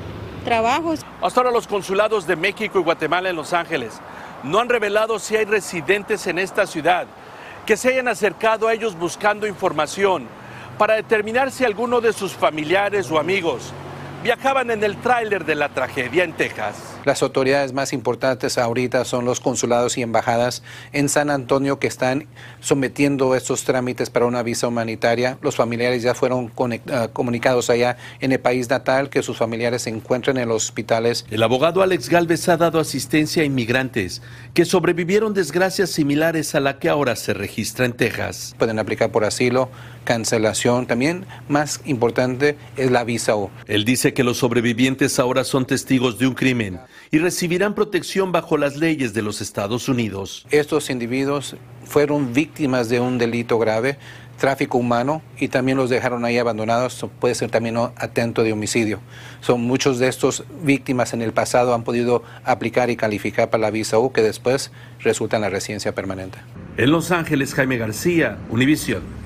Hasta 1.20 1.40
ahora 1.40 1.52
los 1.52 1.66
consulados 1.66 2.26
de 2.26 2.36
México 2.36 2.78
y 2.78 2.82
Guatemala 2.82 3.30
en 3.30 3.36
Los 3.36 3.52
Ángeles 3.52 4.00
no 4.42 4.58
han 4.58 4.68
revelado 4.68 5.18
si 5.18 5.36
hay 5.36 5.44
residentes 5.44 6.26
en 6.26 6.38
esta 6.38 6.66
ciudad 6.66 7.06
que 7.66 7.76
se 7.76 7.88
hayan 7.90 8.08
acercado 8.08 8.66
a 8.66 8.72
ellos 8.72 8.96
buscando 8.98 9.46
información 9.46 10.26
para 10.78 10.94
determinar 10.94 11.50
si 11.50 11.64
alguno 11.64 12.00
de 12.00 12.12
sus 12.12 12.32
familiares 12.32 13.10
o 13.10 13.18
amigos 13.18 13.72
viajaban 14.22 14.70
en 14.70 14.82
el 14.82 14.96
tráiler 14.96 15.44
de 15.44 15.54
la 15.54 15.68
tragedia 15.68 16.24
en 16.24 16.32
Texas. 16.32 16.89
Las 17.04 17.22
autoridades 17.22 17.72
más 17.72 17.92
importantes 17.92 18.58
ahorita 18.58 19.04
son 19.04 19.24
los 19.24 19.40
consulados 19.40 19.96
y 19.98 20.02
embajadas 20.02 20.62
en 20.92 21.08
San 21.08 21.30
Antonio 21.30 21.78
que 21.78 21.86
están 21.86 22.26
sometiendo 22.60 23.34
estos 23.34 23.64
trámites 23.64 24.10
para 24.10 24.26
una 24.26 24.42
visa 24.42 24.68
humanitaria. 24.68 25.38
Los 25.42 25.56
familiares 25.56 26.02
ya 26.02 26.14
fueron 26.14 26.52
ah, 26.92 27.08
comunicados 27.12 27.70
allá 27.70 27.96
en 28.20 28.32
el 28.32 28.40
país 28.40 28.68
natal 28.68 29.08
que 29.08 29.22
sus 29.22 29.36
familiares 29.36 29.82
se 29.82 29.90
encuentran 29.90 30.36
en 30.36 30.48
los 30.48 30.64
hospitales. 30.64 31.24
El 31.30 31.42
abogado 31.42 31.82
Alex 31.82 32.08
Galvez 32.08 32.48
ha 32.48 32.56
dado 32.56 32.80
asistencia 32.80 33.42
a 33.42 33.46
inmigrantes 33.46 34.22
que 34.54 34.64
sobrevivieron 34.64 35.34
desgracias 35.34 35.90
similares 35.90 36.54
a 36.54 36.60
la 36.60 36.78
que 36.78 36.88
ahora 36.88 37.16
se 37.16 37.34
registra 37.34 37.86
en 37.86 37.92
Texas. 37.92 38.54
Pueden 38.58 38.78
aplicar 38.78 39.10
por 39.10 39.24
asilo, 39.24 39.70
cancelación. 40.04 40.86
También 40.86 41.26
más 41.48 41.80
importante 41.84 42.56
es 42.76 42.90
la 42.90 43.04
visa 43.04 43.36
O. 43.36 43.50
Él 43.66 43.84
dice 43.84 44.12
que 44.12 44.24
los 44.24 44.38
sobrevivientes 44.38 45.18
ahora 45.18 45.44
son 45.44 45.66
testigos 45.66 46.18
de 46.18 46.26
un 46.26 46.34
crimen 46.34 46.80
y 47.10 47.18
recibirán 47.18 47.74
protección 47.74 48.32
bajo 48.32 48.56
las 48.56 48.76
leyes 48.76 49.14
de 49.14 49.22
los 49.22 49.40
Estados 49.40 49.88
Unidos. 49.88 50.46
Estos 50.50 50.90
individuos 50.90 51.56
fueron 51.84 52.32
víctimas 52.32 52.88
de 52.88 53.00
un 53.00 53.18
delito 53.18 53.58
grave, 53.58 53.98
tráfico 54.38 54.78
humano, 54.78 55.22
y 55.38 55.48
también 55.48 55.76
los 55.76 55.90
dejaron 55.90 56.24
ahí 56.24 56.38
abandonados. 56.38 57.06
Puede 57.18 57.34
ser 57.34 57.50
también 57.50 57.76
atento 57.76 58.42
de 58.42 58.52
homicidio. 58.52 59.00
Son 59.40 59.60
muchos 59.60 59.98
de 59.98 60.08
estos 60.08 60.44
víctimas 60.62 61.12
en 61.12 61.22
el 61.22 61.32
pasado 61.32 61.74
han 61.74 61.84
podido 61.84 62.22
aplicar 62.44 62.90
y 62.90 62.96
calificar 62.96 63.50
para 63.50 63.62
la 63.62 63.70
visa 63.70 63.98
U, 63.98 64.12
que 64.12 64.22
después 64.22 64.72
resulta 65.00 65.36
en 65.36 65.42
la 65.42 65.50
residencia 65.50 65.94
permanente. 65.94 66.38
En 66.76 66.90
Los 66.90 67.10
Ángeles, 67.10 67.54
Jaime 67.54 67.76
García, 67.76 68.38
Univisión. 68.48 69.19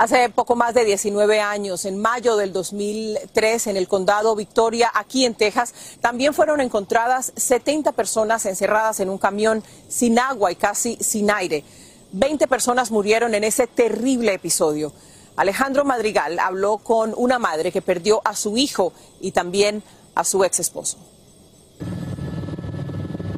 Hace 0.00 0.30
poco 0.30 0.56
más 0.56 0.72
de 0.72 0.86
19 0.86 1.42
años, 1.42 1.84
en 1.84 1.98
mayo 1.98 2.38
del 2.38 2.54
2003, 2.54 3.66
en 3.66 3.76
el 3.76 3.86
condado 3.86 4.34
Victoria, 4.34 4.90
aquí 4.94 5.26
en 5.26 5.34
Texas, 5.34 5.74
también 6.00 6.32
fueron 6.32 6.62
encontradas 6.62 7.34
70 7.36 7.92
personas 7.92 8.46
encerradas 8.46 9.00
en 9.00 9.10
un 9.10 9.18
camión 9.18 9.62
sin 9.88 10.18
agua 10.18 10.50
y 10.50 10.56
casi 10.56 10.96
sin 11.02 11.30
aire. 11.30 11.64
20 12.12 12.48
personas 12.48 12.90
murieron 12.90 13.34
en 13.34 13.44
ese 13.44 13.66
terrible 13.66 14.32
episodio. 14.32 14.90
Alejandro 15.36 15.84
Madrigal 15.84 16.38
habló 16.38 16.78
con 16.78 17.12
una 17.14 17.38
madre 17.38 17.70
que 17.70 17.82
perdió 17.82 18.22
a 18.24 18.34
su 18.34 18.56
hijo 18.56 18.94
y 19.20 19.32
también 19.32 19.82
a 20.14 20.24
su 20.24 20.42
ex 20.44 20.60
esposo. 20.60 20.96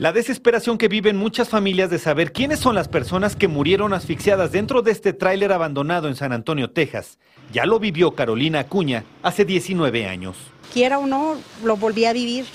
La 0.03 0.13
desesperación 0.13 0.79
que 0.79 0.89
viven 0.89 1.17
muchas 1.17 1.49
familias 1.49 1.89
de 1.89 2.01
saber 2.01 2.33
quiénes 2.33 2.59
son 2.59 2.75
las 2.75 2.89
personas 2.89 3.37
que 3.37 3.47
murieron 3.47 3.95
asfixiadas 3.95 4.51
dentro 4.51 4.83
de 4.83 4.91
este 4.91 5.13
tráiler 5.13 5.53
abandonado 5.53 6.09
en 6.09 6.17
San 6.17 6.33
Antonio, 6.33 6.73
Texas. 6.73 7.21
Ya 7.53 7.67
lo 7.67 7.79
vivió 7.79 8.17
Carolina 8.17 8.59
Acuña 8.59 9.05
hace 9.23 9.45
19 9.45 10.09
años. 10.09 10.37
Quiera 10.73 10.99
o 10.99 11.07
no, 11.07 11.37
lo 11.63 11.77
volví 11.77 12.05
a 12.05 12.13
vivir. 12.13 12.47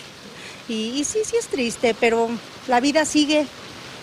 Y, 0.67 0.89
y 0.97 1.05
sí, 1.05 1.19
sí 1.23 1.37
es 1.39 1.47
triste, 1.47 1.95
pero 1.97 2.27
la 2.67 2.81
vida 2.81 3.05
sigue 3.05 3.45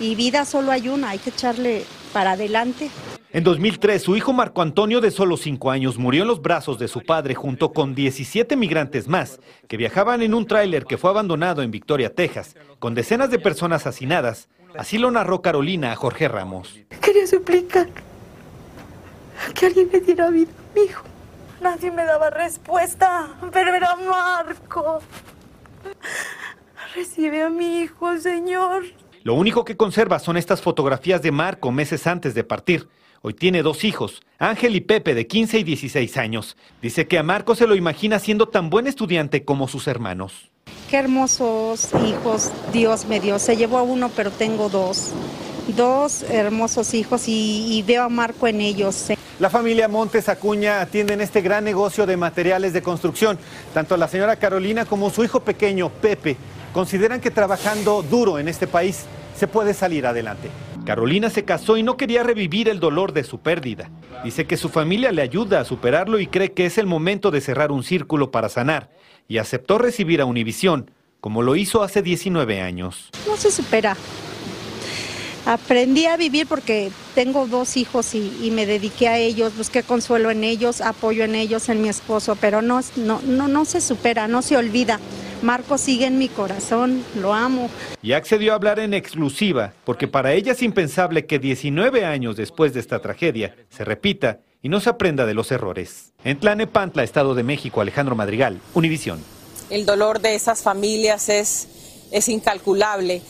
y 0.00 0.14
vida 0.14 0.46
solo 0.46 0.72
hay 0.72 0.88
una, 0.88 1.10
hay 1.10 1.18
que 1.18 1.28
echarle 1.28 1.84
para 2.14 2.32
adelante. 2.32 2.88
En 3.34 3.42
2003, 3.42 4.00
su 4.00 4.14
hijo 4.14 4.32
Marco 4.32 4.62
Antonio, 4.62 5.00
de 5.00 5.10
solo 5.10 5.36
cinco 5.36 5.72
años, 5.72 5.98
murió 5.98 6.22
en 6.22 6.28
los 6.28 6.40
brazos 6.40 6.78
de 6.78 6.86
su 6.86 7.02
padre 7.02 7.34
junto 7.34 7.72
con 7.72 7.92
17 7.92 8.54
migrantes 8.54 9.08
más 9.08 9.40
que 9.66 9.76
viajaban 9.76 10.22
en 10.22 10.34
un 10.34 10.46
tráiler 10.46 10.84
que 10.84 10.98
fue 10.98 11.10
abandonado 11.10 11.60
en 11.62 11.72
Victoria, 11.72 12.14
Texas, 12.14 12.54
con 12.78 12.94
decenas 12.94 13.32
de 13.32 13.40
personas 13.40 13.88
asesinadas. 13.88 14.48
Así 14.78 14.98
lo 14.98 15.10
narró 15.10 15.42
Carolina 15.42 15.90
a 15.90 15.96
Jorge 15.96 16.28
Ramos. 16.28 16.78
Quería 17.00 17.26
suplicar 17.26 17.88
que 19.52 19.66
alguien 19.66 19.88
me 19.92 19.98
diera 19.98 20.30
vida 20.30 20.52
a 20.52 20.74
mi 20.76 20.82
hijo. 20.82 21.04
Nadie 21.60 21.90
me 21.90 22.04
daba 22.04 22.30
respuesta, 22.30 23.30
pero 23.52 23.74
era 23.74 23.96
Marco. 23.96 25.00
Recibe 26.94 27.42
a 27.42 27.50
mi 27.50 27.80
hijo, 27.80 28.16
Señor. 28.16 28.84
Lo 29.24 29.34
único 29.34 29.64
que 29.64 29.76
conserva 29.76 30.20
son 30.20 30.36
estas 30.36 30.62
fotografías 30.62 31.20
de 31.20 31.32
Marco 31.32 31.72
meses 31.72 32.06
antes 32.06 32.32
de 32.34 32.44
partir. 32.44 32.88
Hoy 33.26 33.32
tiene 33.32 33.62
dos 33.62 33.84
hijos, 33.84 34.20
Ángel 34.38 34.76
y 34.76 34.82
Pepe, 34.82 35.14
de 35.14 35.26
15 35.26 35.60
y 35.60 35.64
16 35.64 36.18
años. 36.18 36.58
Dice 36.82 37.08
que 37.08 37.16
a 37.16 37.22
Marco 37.22 37.54
se 37.54 37.66
lo 37.66 37.74
imagina 37.74 38.18
siendo 38.18 38.48
tan 38.48 38.68
buen 38.68 38.86
estudiante 38.86 39.46
como 39.46 39.66
sus 39.66 39.86
hermanos. 39.86 40.50
Qué 40.90 40.98
hermosos 40.98 41.88
hijos 42.06 42.52
Dios 42.70 43.06
me 43.06 43.20
dio. 43.20 43.38
Se 43.38 43.56
llevó 43.56 43.78
a 43.78 43.82
uno, 43.82 44.10
pero 44.14 44.30
tengo 44.30 44.68
dos. 44.68 45.12
Dos 45.68 46.22
hermosos 46.24 46.92
hijos 46.92 47.22
y, 47.26 47.82
veo 47.86 48.02
a 48.02 48.10
Marco 48.10 48.46
en 48.46 48.60
ellos. 48.60 49.06
La 49.38 49.48
familia 49.48 49.88
Montes 49.88 50.28
Acuña 50.28 50.82
atiende 50.82 51.14
en 51.14 51.22
este 51.22 51.40
gran 51.40 51.64
negocio 51.64 52.04
de 52.04 52.18
materiales 52.18 52.74
de 52.74 52.82
construcción. 52.82 53.38
Tanto 53.72 53.96
la 53.96 54.06
señora 54.06 54.36
Carolina 54.36 54.84
como 54.84 55.08
su 55.08 55.24
hijo 55.24 55.40
pequeño, 55.40 55.88
Pepe, 55.88 56.36
consideran 56.74 57.22
que 57.22 57.30
trabajando 57.30 58.02
duro 58.02 58.38
en 58.38 58.48
este 58.48 58.66
país 58.66 59.06
se 59.34 59.46
puede 59.46 59.72
salir 59.72 60.06
adelante. 60.06 60.50
Carolina 60.84 61.30
se 61.30 61.44
casó 61.44 61.78
y 61.78 61.82
no 61.82 61.96
quería 61.96 62.22
revivir 62.22 62.68
el 62.68 62.78
dolor 62.78 63.14
de 63.14 63.24
su 63.24 63.38
pérdida. 63.38 63.90
Dice 64.22 64.46
que 64.46 64.58
su 64.58 64.68
familia 64.68 65.12
le 65.12 65.22
ayuda 65.22 65.60
a 65.60 65.64
superarlo 65.64 66.18
y 66.18 66.26
cree 66.26 66.52
que 66.52 66.66
es 66.66 66.76
el 66.76 66.86
momento 66.86 67.30
de 67.30 67.40
cerrar 67.40 67.72
un 67.72 67.82
círculo 67.82 68.30
para 68.30 68.50
sanar. 68.50 68.90
Y 69.26 69.38
aceptó 69.38 69.78
recibir 69.78 70.20
a 70.20 70.26
Univisión, 70.26 70.90
como 71.20 71.40
lo 71.40 71.56
hizo 71.56 71.82
hace 71.82 72.02
19 72.02 72.60
años. 72.60 73.10
No 73.26 73.36
se 73.38 73.50
supera. 73.50 73.96
Aprendí 75.46 76.04
a 76.04 76.18
vivir 76.18 76.46
porque 76.46 76.90
tengo 77.14 77.46
dos 77.46 77.78
hijos 77.78 78.14
y, 78.14 78.50
me 78.50 78.66
dediqué 78.66 79.08
a 79.08 79.18
ellos, 79.18 79.56
busqué 79.56 79.82
consuelo 79.82 80.30
en 80.30 80.44
ellos, 80.44 80.80
apoyo 80.82 81.24
en 81.24 81.34
ellos, 81.34 81.68
en 81.68 81.80
mi 81.82 81.88
esposo, 81.88 82.36
pero 82.38 82.60
no, 82.60 82.80
no, 82.96 83.20
no, 83.22 83.48
no 83.48 83.64
se 83.64 83.80
supera, 83.80 84.28
no 84.28 84.42
se 84.42 84.56
olvida. 84.56 85.00
Marco 85.44 85.76
sigue 85.76 86.06
en 86.06 86.16
mi 86.16 86.30
corazón, 86.30 87.04
lo 87.20 87.34
amo. 87.34 87.68
Y 88.02 88.14
accedió 88.14 88.52
a 88.52 88.54
hablar 88.54 88.78
en 88.78 88.94
exclusiva, 88.94 89.74
porque 89.84 90.08
para 90.08 90.32
ella 90.32 90.52
es 90.52 90.62
impensable 90.62 91.26
que 91.26 91.38
19 91.38 92.06
años 92.06 92.36
después 92.36 92.72
de 92.72 92.80
esta 92.80 93.00
tragedia 93.00 93.54
se 93.68 93.84
repita 93.84 94.40
y 94.62 94.70
no 94.70 94.80
se 94.80 94.88
aprenda 94.88 95.26
de 95.26 95.34
los 95.34 95.52
errores. 95.52 96.14
En 96.24 96.40
Tlanepantla, 96.40 97.02
Estado 97.02 97.34
de 97.34 97.42
México, 97.42 97.82
Alejandro 97.82 98.16
Madrigal, 98.16 98.58
Univisión. 98.72 99.22
El 99.68 99.84
dolor 99.84 100.20
de 100.20 100.34
esas 100.34 100.62
familias 100.62 101.28
es, 101.28 102.06
es 102.10 102.26
incalculable. 102.30 103.20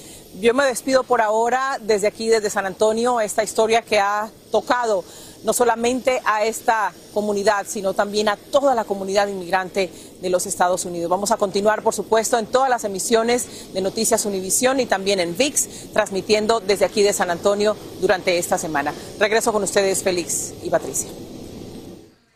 Yo 0.40 0.54
me 0.54 0.64
despido 0.66 1.02
por 1.02 1.20
ahora 1.20 1.78
desde 1.80 2.06
aquí, 2.06 2.28
desde 2.28 2.48
San 2.48 2.64
Antonio, 2.64 3.20
esta 3.20 3.42
historia 3.42 3.82
que 3.82 3.98
ha 3.98 4.30
tocado 4.52 5.04
no 5.44 5.52
solamente 5.52 6.20
a 6.24 6.44
esta 6.44 6.92
comunidad, 7.12 7.66
sino 7.68 7.94
también 7.94 8.28
a 8.28 8.36
toda 8.36 8.74
la 8.74 8.84
comunidad 8.84 9.28
inmigrante 9.28 9.90
de 10.20 10.30
los 10.30 10.46
Estados 10.46 10.84
Unidos. 10.84 11.10
Vamos 11.10 11.30
a 11.30 11.36
continuar, 11.36 11.82
por 11.82 11.94
supuesto, 11.94 12.38
en 12.38 12.46
todas 12.46 12.70
las 12.70 12.84
emisiones 12.84 13.72
de 13.72 13.80
Noticias 13.80 14.24
Univisión 14.24 14.80
y 14.80 14.86
también 14.86 15.20
en 15.20 15.36
VIX, 15.36 15.92
transmitiendo 15.92 16.60
desde 16.60 16.86
aquí 16.86 17.02
de 17.02 17.12
San 17.12 17.30
Antonio 17.30 17.76
durante 18.00 18.38
esta 18.38 18.58
semana. 18.58 18.92
Regreso 19.18 19.52
con 19.52 19.62
ustedes, 19.62 20.02
Félix 20.02 20.54
y 20.62 20.70
Patricia. 20.70 21.23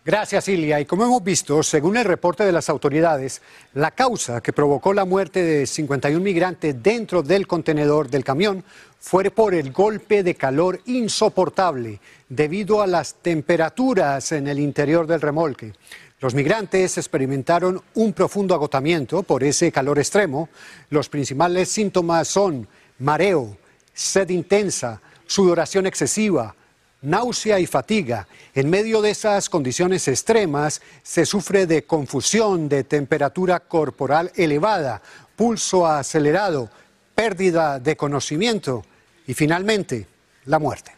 Gracias, 0.08 0.48
Ilia. 0.48 0.80
Y 0.80 0.86
como 0.86 1.04
hemos 1.04 1.22
visto, 1.22 1.62
según 1.62 1.98
el 1.98 2.06
reporte 2.06 2.42
de 2.42 2.50
las 2.50 2.70
autoridades, 2.70 3.42
la 3.74 3.90
causa 3.90 4.40
que 4.40 4.54
provocó 4.54 4.94
la 4.94 5.04
muerte 5.04 5.42
de 5.42 5.66
51 5.66 6.18
migrantes 6.24 6.82
dentro 6.82 7.22
del 7.22 7.46
contenedor 7.46 8.08
del 8.08 8.24
camión 8.24 8.64
fue 8.98 9.30
por 9.30 9.52
el 9.52 9.70
golpe 9.70 10.22
de 10.22 10.34
calor 10.34 10.80
insoportable 10.86 12.00
debido 12.26 12.80
a 12.80 12.86
las 12.86 13.16
temperaturas 13.16 14.32
en 14.32 14.48
el 14.48 14.60
interior 14.60 15.06
del 15.06 15.20
remolque. 15.20 15.74
Los 16.20 16.34
migrantes 16.34 16.96
experimentaron 16.96 17.82
un 17.92 18.14
profundo 18.14 18.54
agotamiento 18.54 19.22
por 19.22 19.44
ese 19.44 19.70
calor 19.70 19.98
extremo. 19.98 20.48
Los 20.88 21.10
principales 21.10 21.68
síntomas 21.68 22.28
son 22.28 22.66
mareo, 22.98 23.58
sed 23.92 24.30
intensa, 24.30 25.02
sudoración 25.26 25.86
excesiva, 25.86 26.54
náusea 27.02 27.58
y 27.60 27.66
fatiga. 27.66 28.26
En 28.54 28.68
medio 28.70 29.00
de 29.00 29.10
esas 29.10 29.48
condiciones 29.48 30.08
extremas 30.08 30.82
se 31.02 31.24
sufre 31.26 31.66
de 31.66 31.84
confusión, 31.84 32.68
de 32.68 32.84
temperatura 32.84 33.60
corporal 33.60 34.32
elevada, 34.34 35.00
pulso 35.36 35.86
acelerado, 35.86 36.70
pérdida 37.14 37.78
de 37.78 37.96
conocimiento 37.96 38.84
y 39.26 39.34
finalmente 39.34 40.06
la 40.46 40.58
muerte. 40.58 40.97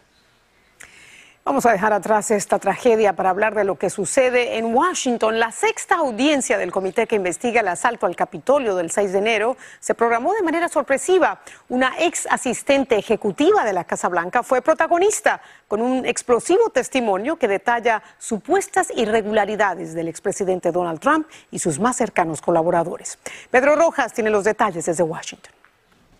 Vamos 1.43 1.65
a 1.65 1.71
dejar 1.71 1.91
atrás 1.91 2.29
esta 2.29 2.59
tragedia 2.59 3.13
para 3.13 3.31
hablar 3.31 3.55
de 3.55 3.63
lo 3.63 3.75
que 3.75 3.89
sucede 3.89 4.59
en 4.59 4.75
Washington. 4.75 5.39
La 5.39 5.51
sexta 5.51 5.95
audiencia 5.95 6.59
del 6.59 6.71
comité 6.71 7.07
que 7.07 7.15
investiga 7.15 7.61
el 7.61 7.67
asalto 7.67 8.05
al 8.05 8.15
Capitolio 8.15 8.75
del 8.75 8.91
6 8.91 9.11
de 9.11 9.17
enero 9.17 9.57
se 9.79 9.95
programó 9.95 10.33
de 10.33 10.43
manera 10.43 10.69
sorpresiva. 10.69 11.41
Una 11.67 11.93
ex 11.97 12.27
asistente 12.29 12.95
ejecutiva 12.95 13.65
de 13.65 13.73
la 13.73 13.85
Casa 13.85 14.07
Blanca 14.07 14.43
fue 14.43 14.61
protagonista 14.61 15.41
con 15.67 15.81
un 15.81 16.05
explosivo 16.05 16.69
testimonio 16.69 17.37
que 17.37 17.47
detalla 17.47 18.03
supuestas 18.19 18.91
irregularidades 18.95 19.95
del 19.95 20.09
expresidente 20.09 20.71
Donald 20.71 20.99
Trump 20.99 21.27
y 21.49 21.57
sus 21.57 21.79
más 21.79 21.97
cercanos 21.97 22.39
colaboradores. 22.39 23.17
Pedro 23.49 23.75
Rojas 23.75 24.13
tiene 24.13 24.29
los 24.29 24.43
detalles 24.43 24.85
desde 24.85 25.01
Washington. 25.01 25.51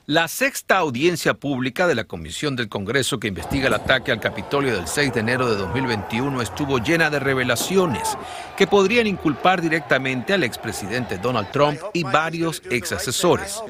La 0.08 0.28
sexta 0.28 0.78
audiencia 0.78 1.36
pública 1.36 1.86
de 1.86 1.94
la 1.94 2.06
Comisión 2.06 2.56
del 2.56 2.70
Congreso 2.70 3.20
que 3.20 3.28
investiga 3.28 3.68
el 3.68 3.76
ataque 3.76 4.12
al 4.12 4.20
Capitolio 4.20 4.76
del 4.76 4.88
6 4.88 5.14
de 5.14 5.20
enero 5.20 5.48
de 5.48 5.56
2021 5.58 6.42
estuvo 6.42 6.80
llena 6.80 7.12
de 7.12 7.20
revelaciones 7.20 8.18
que 8.58 8.66
podrían 8.66 9.06
inculpar 9.06 9.62
directamente 9.62 10.34
al 10.34 10.44
expresidente 10.44 11.20
Donald 11.20 11.52
Trump 11.52 11.80
y 11.94 12.02
varios 12.02 12.64
ex 12.72 12.94
asesores. 12.94 13.62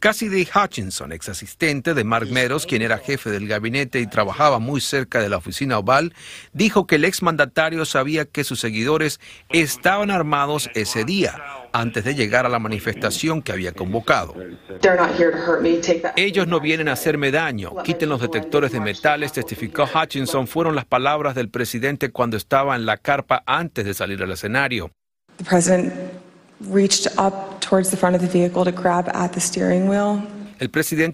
Cassidy 0.00 0.48
Hutchinson, 0.54 1.12
ex 1.12 1.28
asistente 1.28 1.92
de 1.92 2.04
Mark 2.04 2.26
Meadows, 2.30 2.64
quien 2.64 2.80
era 2.80 2.96
jefe 2.96 3.28
del 3.28 3.46
gabinete 3.46 4.00
y 4.00 4.06
trabajaba 4.06 4.58
muy 4.58 4.80
cerca 4.80 5.20
de 5.20 5.28
la 5.28 5.36
oficina 5.36 5.78
oval, 5.78 6.14
dijo 6.54 6.86
que 6.86 6.94
el 6.94 7.04
exmandatario 7.04 7.84
sabía 7.84 8.24
que 8.24 8.42
sus 8.42 8.60
seguidores 8.60 9.20
estaban 9.50 10.10
armados 10.10 10.70
ese 10.74 11.04
día, 11.04 11.36
antes 11.72 12.02
de 12.04 12.14
llegar 12.14 12.46
a 12.46 12.48
la 12.48 12.58
manifestación 12.58 13.42
que 13.42 13.52
había 13.52 13.72
convocado. 13.72 14.34
Ellos 16.16 16.48
no 16.48 16.60
vienen 16.60 16.88
a 16.88 16.92
hacerme 16.92 17.30
daño, 17.30 17.74
quiten 17.84 18.08
los 18.08 18.22
detectores 18.22 18.72
de 18.72 18.80
metales, 18.80 19.32
testificó 19.32 19.84
Hutchinson, 19.84 20.46
fueron 20.46 20.74
las 20.74 20.86
palabras 20.86 21.34
del 21.34 21.50
presidente 21.50 22.10
cuando 22.10 22.38
estaba 22.38 22.74
en 22.74 22.86
la 22.86 22.96
carpa 22.96 23.42
antes 23.44 23.84
de 23.84 23.92
salir 23.92 24.22
al 24.22 24.30
escenario. 24.30 24.90
El 25.38 25.44
presidente 25.44 25.92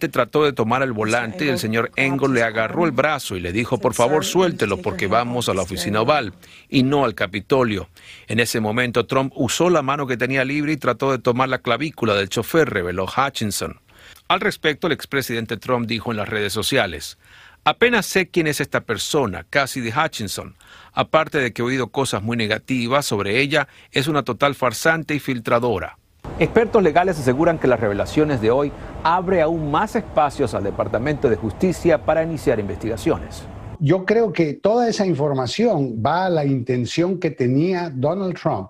trató 0.09 0.43
de 0.43 0.55
tomar 0.55 0.83
el 0.83 0.93
volante 0.93 1.45
y 1.45 1.49
el 1.51 1.59
señor 1.59 1.91
Engel 1.97 2.33
le 2.33 2.43
agarró 2.43 2.87
el 2.87 2.93
brazo 2.93 3.37
y 3.37 3.41
le 3.41 3.53
dijo, 3.53 3.77
por 3.77 3.93
favor, 3.93 4.25
suéltelo 4.25 4.79
porque 4.79 5.07
vamos 5.07 5.51
a 5.51 5.55
la 5.55 5.61
oficina 5.61 6.01
oval 6.01 6.33
y 6.71 6.83
no 6.83 7.05
al 7.05 7.15
Capitolio. 7.15 7.91
En 8.27 8.41
ese 8.41 8.61
momento, 8.61 9.05
Trump 9.05 9.35
usó 9.37 9.69
la 9.69 9.83
mano 9.83 10.07
que 10.07 10.17
tenía 10.17 10.47
libre 10.47 10.73
y 10.73 10.77
trató 10.79 11.13
de 11.13 11.19
tomar 11.19 11.51
la 11.51 11.59
clavícula 11.59 12.15
del 12.15 12.31
chofer, 12.31 12.71
reveló 12.71 13.05
Hutchinson. 13.05 13.79
Al 14.27 14.41
respecto, 14.41 14.87
el 14.87 14.95
expresidente 14.95 15.59
Trump 15.59 15.87
dijo 15.87 16.11
en 16.11 16.17
las 16.17 16.29
redes 16.31 16.55
sociales, 16.55 17.19
apenas 17.65 18.07
sé 18.07 18.29
quién 18.29 18.47
es 18.47 18.63
esta 18.63 18.81
persona, 18.81 19.45
Cassidy 19.51 19.93
Hutchinson. 19.93 20.57
Aparte 20.95 21.37
de 21.39 21.53
que 21.53 21.61
he 21.61 21.67
oído 21.67 21.89
cosas 21.89 22.23
muy 22.23 22.39
negativas 22.39 23.05
sobre 23.05 23.41
ella, 23.41 23.69
es 23.93 24.09
una 24.09 24.23
total 24.23 24.55
farsante 24.55 25.15
y 25.15 25.21
filtradora. 25.21 25.99
Expertos 26.39 26.83
legales 26.83 27.19
aseguran 27.19 27.59
que 27.59 27.67
las 27.67 27.81
revelaciones 27.81 28.41
de 28.41 28.51
hoy 28.51 28.73
abre 29.03 29.41
aún 29.41 29.71
más 29.71 29.97
espacios 29.97 30.53
al 30.55 30.65
Departamento 30.65 31.31
de 31.31 31.37
Justicia 31.37 32.05
para 32.05 32.23
iniciar 32.23 32.61
investigaciones. 32.61 33.45
Yo 33.79 34.05
creo 34.05 34.33
que 34.33 34.55
toda 34.55 34.89
esa 34.89 35.07
información 35.07 36.03
va 36.05 36.27
a 36.27 36.31
la 36.31 36.45
intención 36.45 37.19
que 37.19 37.31
tenía 37.31 37.91
Donald 37.91 38.39
Trump 38.39 38.69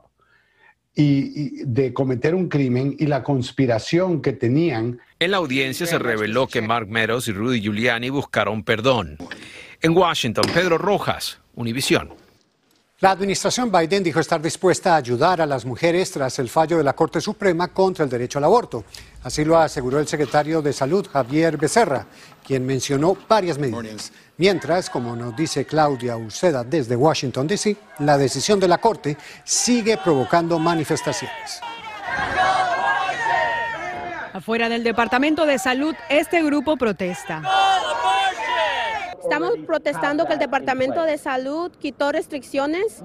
y, 0.94 1.64
de 1.64 1.92
cometer 1.92 2.34
un 2.34 2.48
crimen 2.48 2.96
y 2.98 3.06
la 3.06 3.22
conspiración 3.22 4.22
que 4.22 4.32
tenían. 4.32 4.98
En 5.18 5.30
la 5.30 5.36
audiencia 5.36 5.86
se 5.86 5.98
reveló 5.98 6.46
que 6.46 6.62
Mark 6.62 6.88
Meadows 6.88 7.28
y 7.28 7.32
Rudy 7.32 7.60
Giuliani 7.60 8.10
buscaron 8.10 8.64
perdón. 8.64 9.18
En 9.82 9.96
Washington, 9.96 10.44
Pedro 10.54 10.78
Rojas, 10.78 11.40
Univisión. 11.54 12.25
La 13.00 13.11
administración 13.11 13.71
Biden 13.71 14.03
dijo 14.03 14.21
estar 14.21 14.41
dispuesta 14.41 14.95
a 14.95 14.97
ayudar 14.97 15.43
a 15.43 15.47
las 15.47 15.67
mujeres 15.67 16.11
tras 16.11 16.38
el 16.38 16.49
fallo 16.49 16.79
de 16.79 16.83
la 16.83 16.95
Corte 16.95 17.21
Suprema 17.21 17.69
contra 17.69 18.05
el 18.05 18.11
derecho 18.11 18.38
al 18.38 18.45
aborto. 18.45 18.85
Así 19.23 19.45
lo 19.45 19.59
aseguró 19.59 20.00
el 20.00 20.09
secretario 20.09 20.62
de 20.62 20.73
Salud, 20.73 21.07
Javier 21.07 21.59
Becerra, 21.59 22.07
quien 22.43 22.65
mencionó 22.65 23.15
varias 23.29 23.59
medidas. 23.59 24.12
Mientras, 24.38 24.88
como 24.88 25.15
nos 25.15 25.37
dice 25.37 25.67
Claudia 25.67 26.17
Uceda 26.17 26.65
desde 26.65 26.97
Washington, 26.97 27.47
D.C., 27.47 27.76
la 27.99 28.17
decisión 28.17 28.59
de 28.59 28.69
la 28.69 28.79
Corte 28.79 29.19
sigue 29.45 29.99
provocando 29.99 30.59
manifestaciones. 30.59 31.61
Afuera 34.33 34.71
del 34.71 34.83
Departamento 34.83 35.45
de 35.45 35.59
Salud, 35.59 35.95
este 36.09 36.43
grupo 36.43 36.79
protesta. 36.79 37.43
Estamos 39.26 39.54
protestando 39.66 40.25
que 40.26 40.35
el 40.35 40.38
Departamento 40.38 41.02
de 41.02 41.18
Salud 41.18 41.73
quitó 41.80 42.12
restricciones 42.12 43.02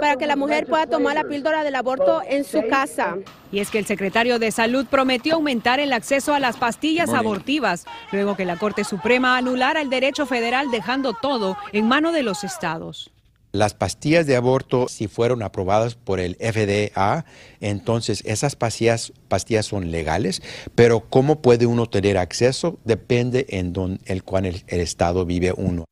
para 0.00 0.16
que 0.16 0.26
la 0.26 0.34
mujer 0.34 0.66
pueda 0.66 0.86
tomar 0.86 1.14
la 1.14 1.24
píldora 1.24 1.62
del 1.62 1.76
aborto 1.76 2.20
en 2.26 2.44
su 2.44 2.66
casa. 2.68 3.16
Y 3.52 3.60
es 3.60 3.70
que 3.70 3.78
el 3.78 3.86
secretario 3.86 4.40
de 4.40 4.50
Salud 4.50 4.86
prometió 4.90 5.34
aumentar 5.34 5.78
el 5.78 5.92
acceso 5.92 6.34
a 6.34 6.40
las 6.40 6.56
pastillas 6.56 7.10
abortivas, 7.10 7.86
luego 8.10 8.36
que 8.36 8.44
la 8.44 8.56
Corte 8.56 8.82
Suprema 8.82 9.36
anulara 9.36 9.80
el 9.80 9.88
derecho 9.88 10.26
federal 10.26 10.70
dejando 10.70 11.12
todo 11.14 11.56
en 11.72 11.86
mano 11.86 12.10
de 12.10 12.24
los 12.24 12.42
estados. 12.42 13.12
Las 13.52 13.74
pastillas 13.74 14.26
de 14.26 14.34
aborto, 14.34 14.88
si 14.88 15.08
fueron 15.08 15.42
aprobadas 15.42 15.94
por 15.94 16.20
el 16.20 16.36
FDA, 16.36 17.26
entonces 17.60 18.22
esas 18.24 18.56
pastillas, 18.56 19.12
pastillas 19.28 19.66
son 19.66 19.90
legales, 19.90 20.42
pero 20.74 21.00
cómo 21.00 21.42
puede 21.42 21.66
uno 21.66 21.86
tener 21.86 22.16
acceso 22.16 22.78
depende 22.84 23.44
en 23.50 23.74
don, 23.74 24.00
el 24.06 24.24
cual 24.24 24.46
el, 24.46 24.64
estado 24.68 25.26
vive 25.26 25.52
uno. 25.54 25.84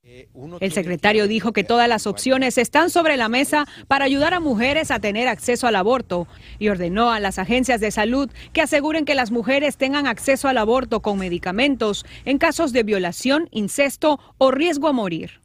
El 0.61 0.73
secretario 0.73 1.29
dijo 1.29 1.53
que 1.53 1.63
todas 1.63 1.87
las 1.87 2.07
opciones 2.07 2.57
están 2.57 2.89
sobre 2.89 3.19
la 3.19 3.29
mesa 3.29 3.67
para 3.89 4.07
ayudar 4.07 4.33
a 4.33 4.41
mujeres 4.41 4.91
a 4.91 4.99
tener 4.99 5.29
acceso 5.29 5.67
al 5.67 5.77
aborto 5.77 6.27
y 6.59 6.69
ordenó 6.69 7.11
a 7.11 7.21
las 7.21 7.39
agencias 7.39 7.83
de 7.83 7.91
salud 7.91 8.31
que 8.55 8.63
aseguren 8.63 9.05
que 9.05 9.15
las 9.15 9.31
mujeres 9.31 9.77
tengan 9.77 10.07
acceso 10.07 10.49
al 10.49 10.57
aborto 10.57 11.01
con 11.01 11.19
medicamentos 11.19 12.07
en 12.25 12.39
casos 12.39 12.73
de 12.73 12.85
violación, 12.85 13.49
incesto 13.51 14.19
o 14.39 14.51
riesgo 14.51 14.89
a 14.89 14.93
morir. 14.93 15.41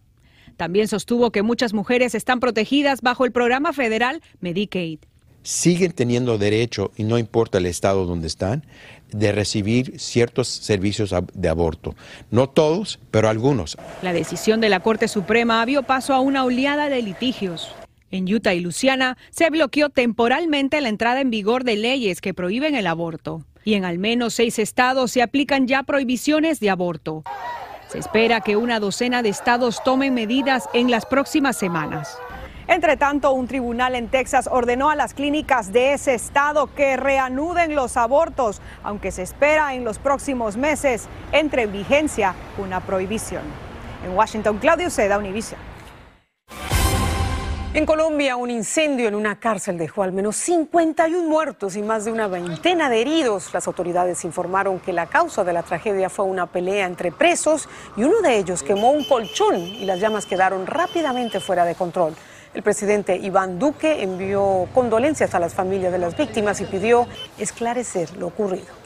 También 0.57 0.87
sostuvo 0.87 1.31
que 1.31 1.43
muchas 1.43 1.73
mujeres 1.73 2.15
están 2.15 2.39
protegidas 2.39 3.01
bajo 3.01 3.25
el 3.25 3.31
programa 3.31 3.73
federal 3.73 4.21
Medicaid. 4.39 4.99
Siguen 5.43 5.91
teniendo 5.91 6.37
derecho, 6.39 6.91
y 6.97 7.03
no 7.03 7.19
importa 7.19 7.59
el 7.59 7.67
estado 7.67 8.05
donde 8.05 8.27
están, 8.27 8.65
de 9.11 9.31
recibir 9.31 9.99
ciertos 9.99 10.47
servicios 10.47 11.13
de 11.33 11.49
aborto. 11.49 11.95
No 12.31 12.49
todos, 12.49 12.99
pero 13.11 13.29
algunos. 13.29 13.77
La 14.01 14.11
decisión 14.11 14.59
de 14.59 14.69
la 14.69 14.79
Corte 14.79 15.07
Suprema 15.07 15.61
abrió 15.61 15.83
paso 15.83 16.13
a 16.13 16.19
una 16.19 16.43
oleada 16.45 16.89
de 16.89 17.01
litigios. 17.03 17.75
En 18.09 18.33
Utah 18.33 18.53
y 18.53 18.59
Luciana 18.59 19.17
se 19.29 19.49
bloqueó 19.49 19.89
temporalmente 19.89 20.81
la 20.81 20.89
entrada 20.89 21.21
en 21.21 21.29
vigor 21.29 21.63
de 21.63 21.75
leyes 21.75 22.21
que 22.21 22.33
prohíben 22.33 22.75
el 22.75 22.87
aborto. 22.87 23.45
Y 23.63 23.73
en 23.73 23.85
al 23.85 23.99
menos 23.99 24.35
seis 24.35 24.57
estados 24.57 25.11
se 25.11 25.21
aplican 25.21 25.67
ya 25.67 25.83
prohibiciones 25.83 26.59
de 26.59 26.69
aborto. 26.69 27.23
Se 27.95 27.99
espera 27.99 28.41
que 28.41 28.57
una 28.57 28.81
docena 28.81 29.23
de 29.23 29.29
estados 29.29 29.81
tomen 29.81 30.13
medidas 30.13 30.67
en 30.73 30.91
las 30.91 31.05
próximas 31.05 31.55
semanas. 31.55 32.17
Entre 32.67 32.97
tanto, 32.97 33.31
un 33.31 33.47
tribunal 33.47 33.95
en 33.95 34.09
Texas 34.09 34.49
ordenó 34.51 34.89
a 34.89 34.97
las 34.97 35.13
clínicas 35.13 35.71
de 35.71 35.93
ese 35.93 36.13
estado 36.13 36.67
que 36.75 36.97
reanuden 36.97 37.73
los 37.73 37.95
abortos, 37.95 38.59
aunque 38.83 39.11
se 39.11 39.21
espera 39.21 39.75
en 39.75 39.85
los 39.85 39.97
próximos 39.97 40.57
meses 40.57 41.07
entre 41.31 41.61
en 41.61 41.71
vigencia 41.71 42.35
una 42.57 42.81
prohibición. 42.81 43.43
En 44.05 44.11
Washington, 44.11 44.57
Claudio 44.57 44.89
Seda, 44.89 45.17
Univision. 45.17 45.74
En 47.75 47.85
Colombia, 47.85 48.37
un 48.37 48.49
incendio 48.49 49.09
en 49.09 49.15
una 49.15 49.37
cárcel 49.37 49.77
dejó 49.77 50.03
al 50.03 50.13
menos 50.13 50.37
51 50.37 51.27
muertos 51.27 51.75
y 51.75 51.81
más 51.81 52.05
de 52.05 52.13
una 52.13 52.29
veintena 52.29 52.89
de 52.89 53.01
heridos. 53.01 53.53
Las 53.53 53.67
autoridades 53.67 54.23
informaron 54.23 54.79
que 54.79 54.93
la 54.93 55.07
causa 55.07 55.43
de 55.43 55.51
la 55.51 55.61
tragedia 55.61 56.09
fue 56.09 56.23
una 56.23 56.45
pelea 56.45 56.85
entre 56.85 57.11
presos 57.11 57.67
y 57.97 58.05
uno 58.05 58.21
de 58.21 58.37
ellos 58.37 58.63
quemó 58.63 58.91
un 58.91 59.03
colchón 59.03 59.57
y 59.57 59.83
las 59.83 59.99
llamas 59.99 60.25
quedaron 60.25 60.65
rápidamente 60.65 61.41
fuera 61.41 61.65
de 61.65 61.75
control. 61.75 62.15
El 62.53 62.63
presidente 62.63 63.17
Iván 63.17 63.59
Duque 63.59 64.01
envió 64.01 64.69
condolencias 64.73 65.35
a 65.35 65.39
las 65.41 65.53
familias 65.53 65.91
de 65.91 65.97
las 65.97 66.15
víctimas 66.15 66.61
y 66.61 66.65
pidió 66.67 67.05
esclarecer 67.37 68.15
lo 68.15 68.27
ocurrido. 68.27 68.84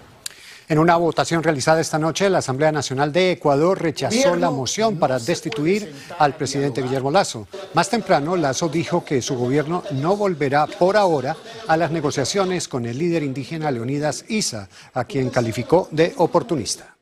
En 0.69 0.77
una 0.77 0.97
votación 0.97 1.41
realizada 1.41 1.81
esta 1.81 1.97
noche, 1.97 2.29
la 2.29 2.37
Asamblea 2.37 2.71
Nacional 2.71 3.11
de 3.11 3.31
Ecuador 3.31 3.81
rechazó 3.81 4.35
la 4.35 4.51
moción 4.51 4.99
para 4.99 5.17
destituir 5.17 5.91
al 6.19 6.35
presidente 6.35 6.83
Guillermo 6.83 7.09
Lazo. 7.09 7.47
Más 7.73 7.89
temprano, 7.89 8.35
Lazo 8.35 8.69
dijo 8.69 9.03
que 9.03 9.19
su 9.23 9.35
gobierno 9.35 9.81
no 9.93 10.15
volverá 10.15 10.67
por 10.67 10.95
ahora 10.95 11.35
a 11.67 11.75
las 11.75 11.89
negociaciones 11.89 12.67
con 12.67 12.85
el 12.85 12.99
líder 12.99 13.23
indígena 13.23 13.71
Leonidas 13.71 14.25
Isa, 14.27 14.69
a 14.93 15.05
quien 15.05 15.31
calificó 15.31 15.87
de 15.89 16.13
oportunista. 16.17 16.95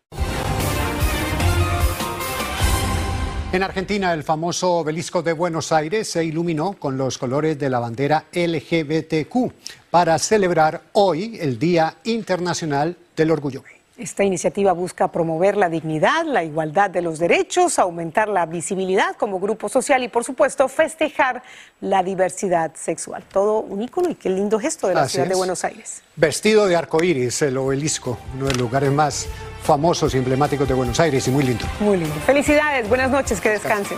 En 3.52 3.64
Argentina, 3.64 4.14
el 4.14 4.24
famoso 4.24 4.76
obelisco 4.76 5.24
de 5.24 5.34
Buenos 5.34 5.74
Aires 5.74 6.10
se 6.10 6.24
iluminó 6.24 6.74
con 6.74 6.98
los 6.98 7.18
colores 7.18 7.60
de 7.60 7.70
la 7.70 7.80
bandera 7.80 8.26
LGBTQ 8.32 9.52
para 9.90 10.18
celebrar 10.20 10.82
hoy 10.94 11.38
el 11.40 11.60
Día 11.60 11.96
Internacional 12.04 12.98
del 13.16 13.32
Orgullo 13.32 13.62
Gay. 13.62 13.78
Esta 13.98 14.24
iniciativa 14.24 14.74
busca 14.74 15.12
promover 15.12 15.58
la 15.58 15.70
dignidad, 15.70 16.24
la 16.24 16.44
igualdad 16.44 16.92
de 16.92 17.02
los 17.02 17.18
derechos, 17.18 17.80
aumentar 17.80 18.28
la 18.28 18.46
visibilidad 18.46 19.16
como 19.16 19.40
grupo 19.40 19.70
social 19.70 20.04
y, 20.04 20.08
por 20.08 20.24
supuesto, 20.24 20.68
festejar 20.68 21.42
la 21.82 22.04
diversidad 22.04 22.76
sexual. 22.76 23.24
Todo 23.32 23.62
un 23.62 23.82
ícono 23.82 24.10
y 24.12 24.14
qué 24.14 24.30
lindo 24.30 24.60
gesto 24.60 24.88
de 24.88 24.94
la 24.94 25.10
ciudad 25.10 25.26
de 25.26 25.34
Buenos 25.34 25.64
Aires. 25.64 26.04
Vestido 26.16 26.68
de 26.68 26.76
arco 26.76 27.04
iris, 27.04 27.42
el 27.42 27.58
obelisco, 27.58 28.20
uno 28.36 28.46
de 28.46 28.52
los 28.52 28.62
lugares 28.62 28.92
más 28.92 29.28
famosos 29.64 30.14
y 30.14 30.20
emblemáticos 30.20 30.68
de 30.68 30.76
Buenos 30.76 31.00
Aires 31.00 31.28
y 31.28 31.32
muy 31.32 31.44
lindo. 31.44 31.66
Muy 31.80 31.98
lindo. 31.98 32.14
Felicidades, 32.24 32.88
buenas 32.88 33.10
noches, 33.10 33.42
que 33.42 33.50
descansen. 33.50 33.98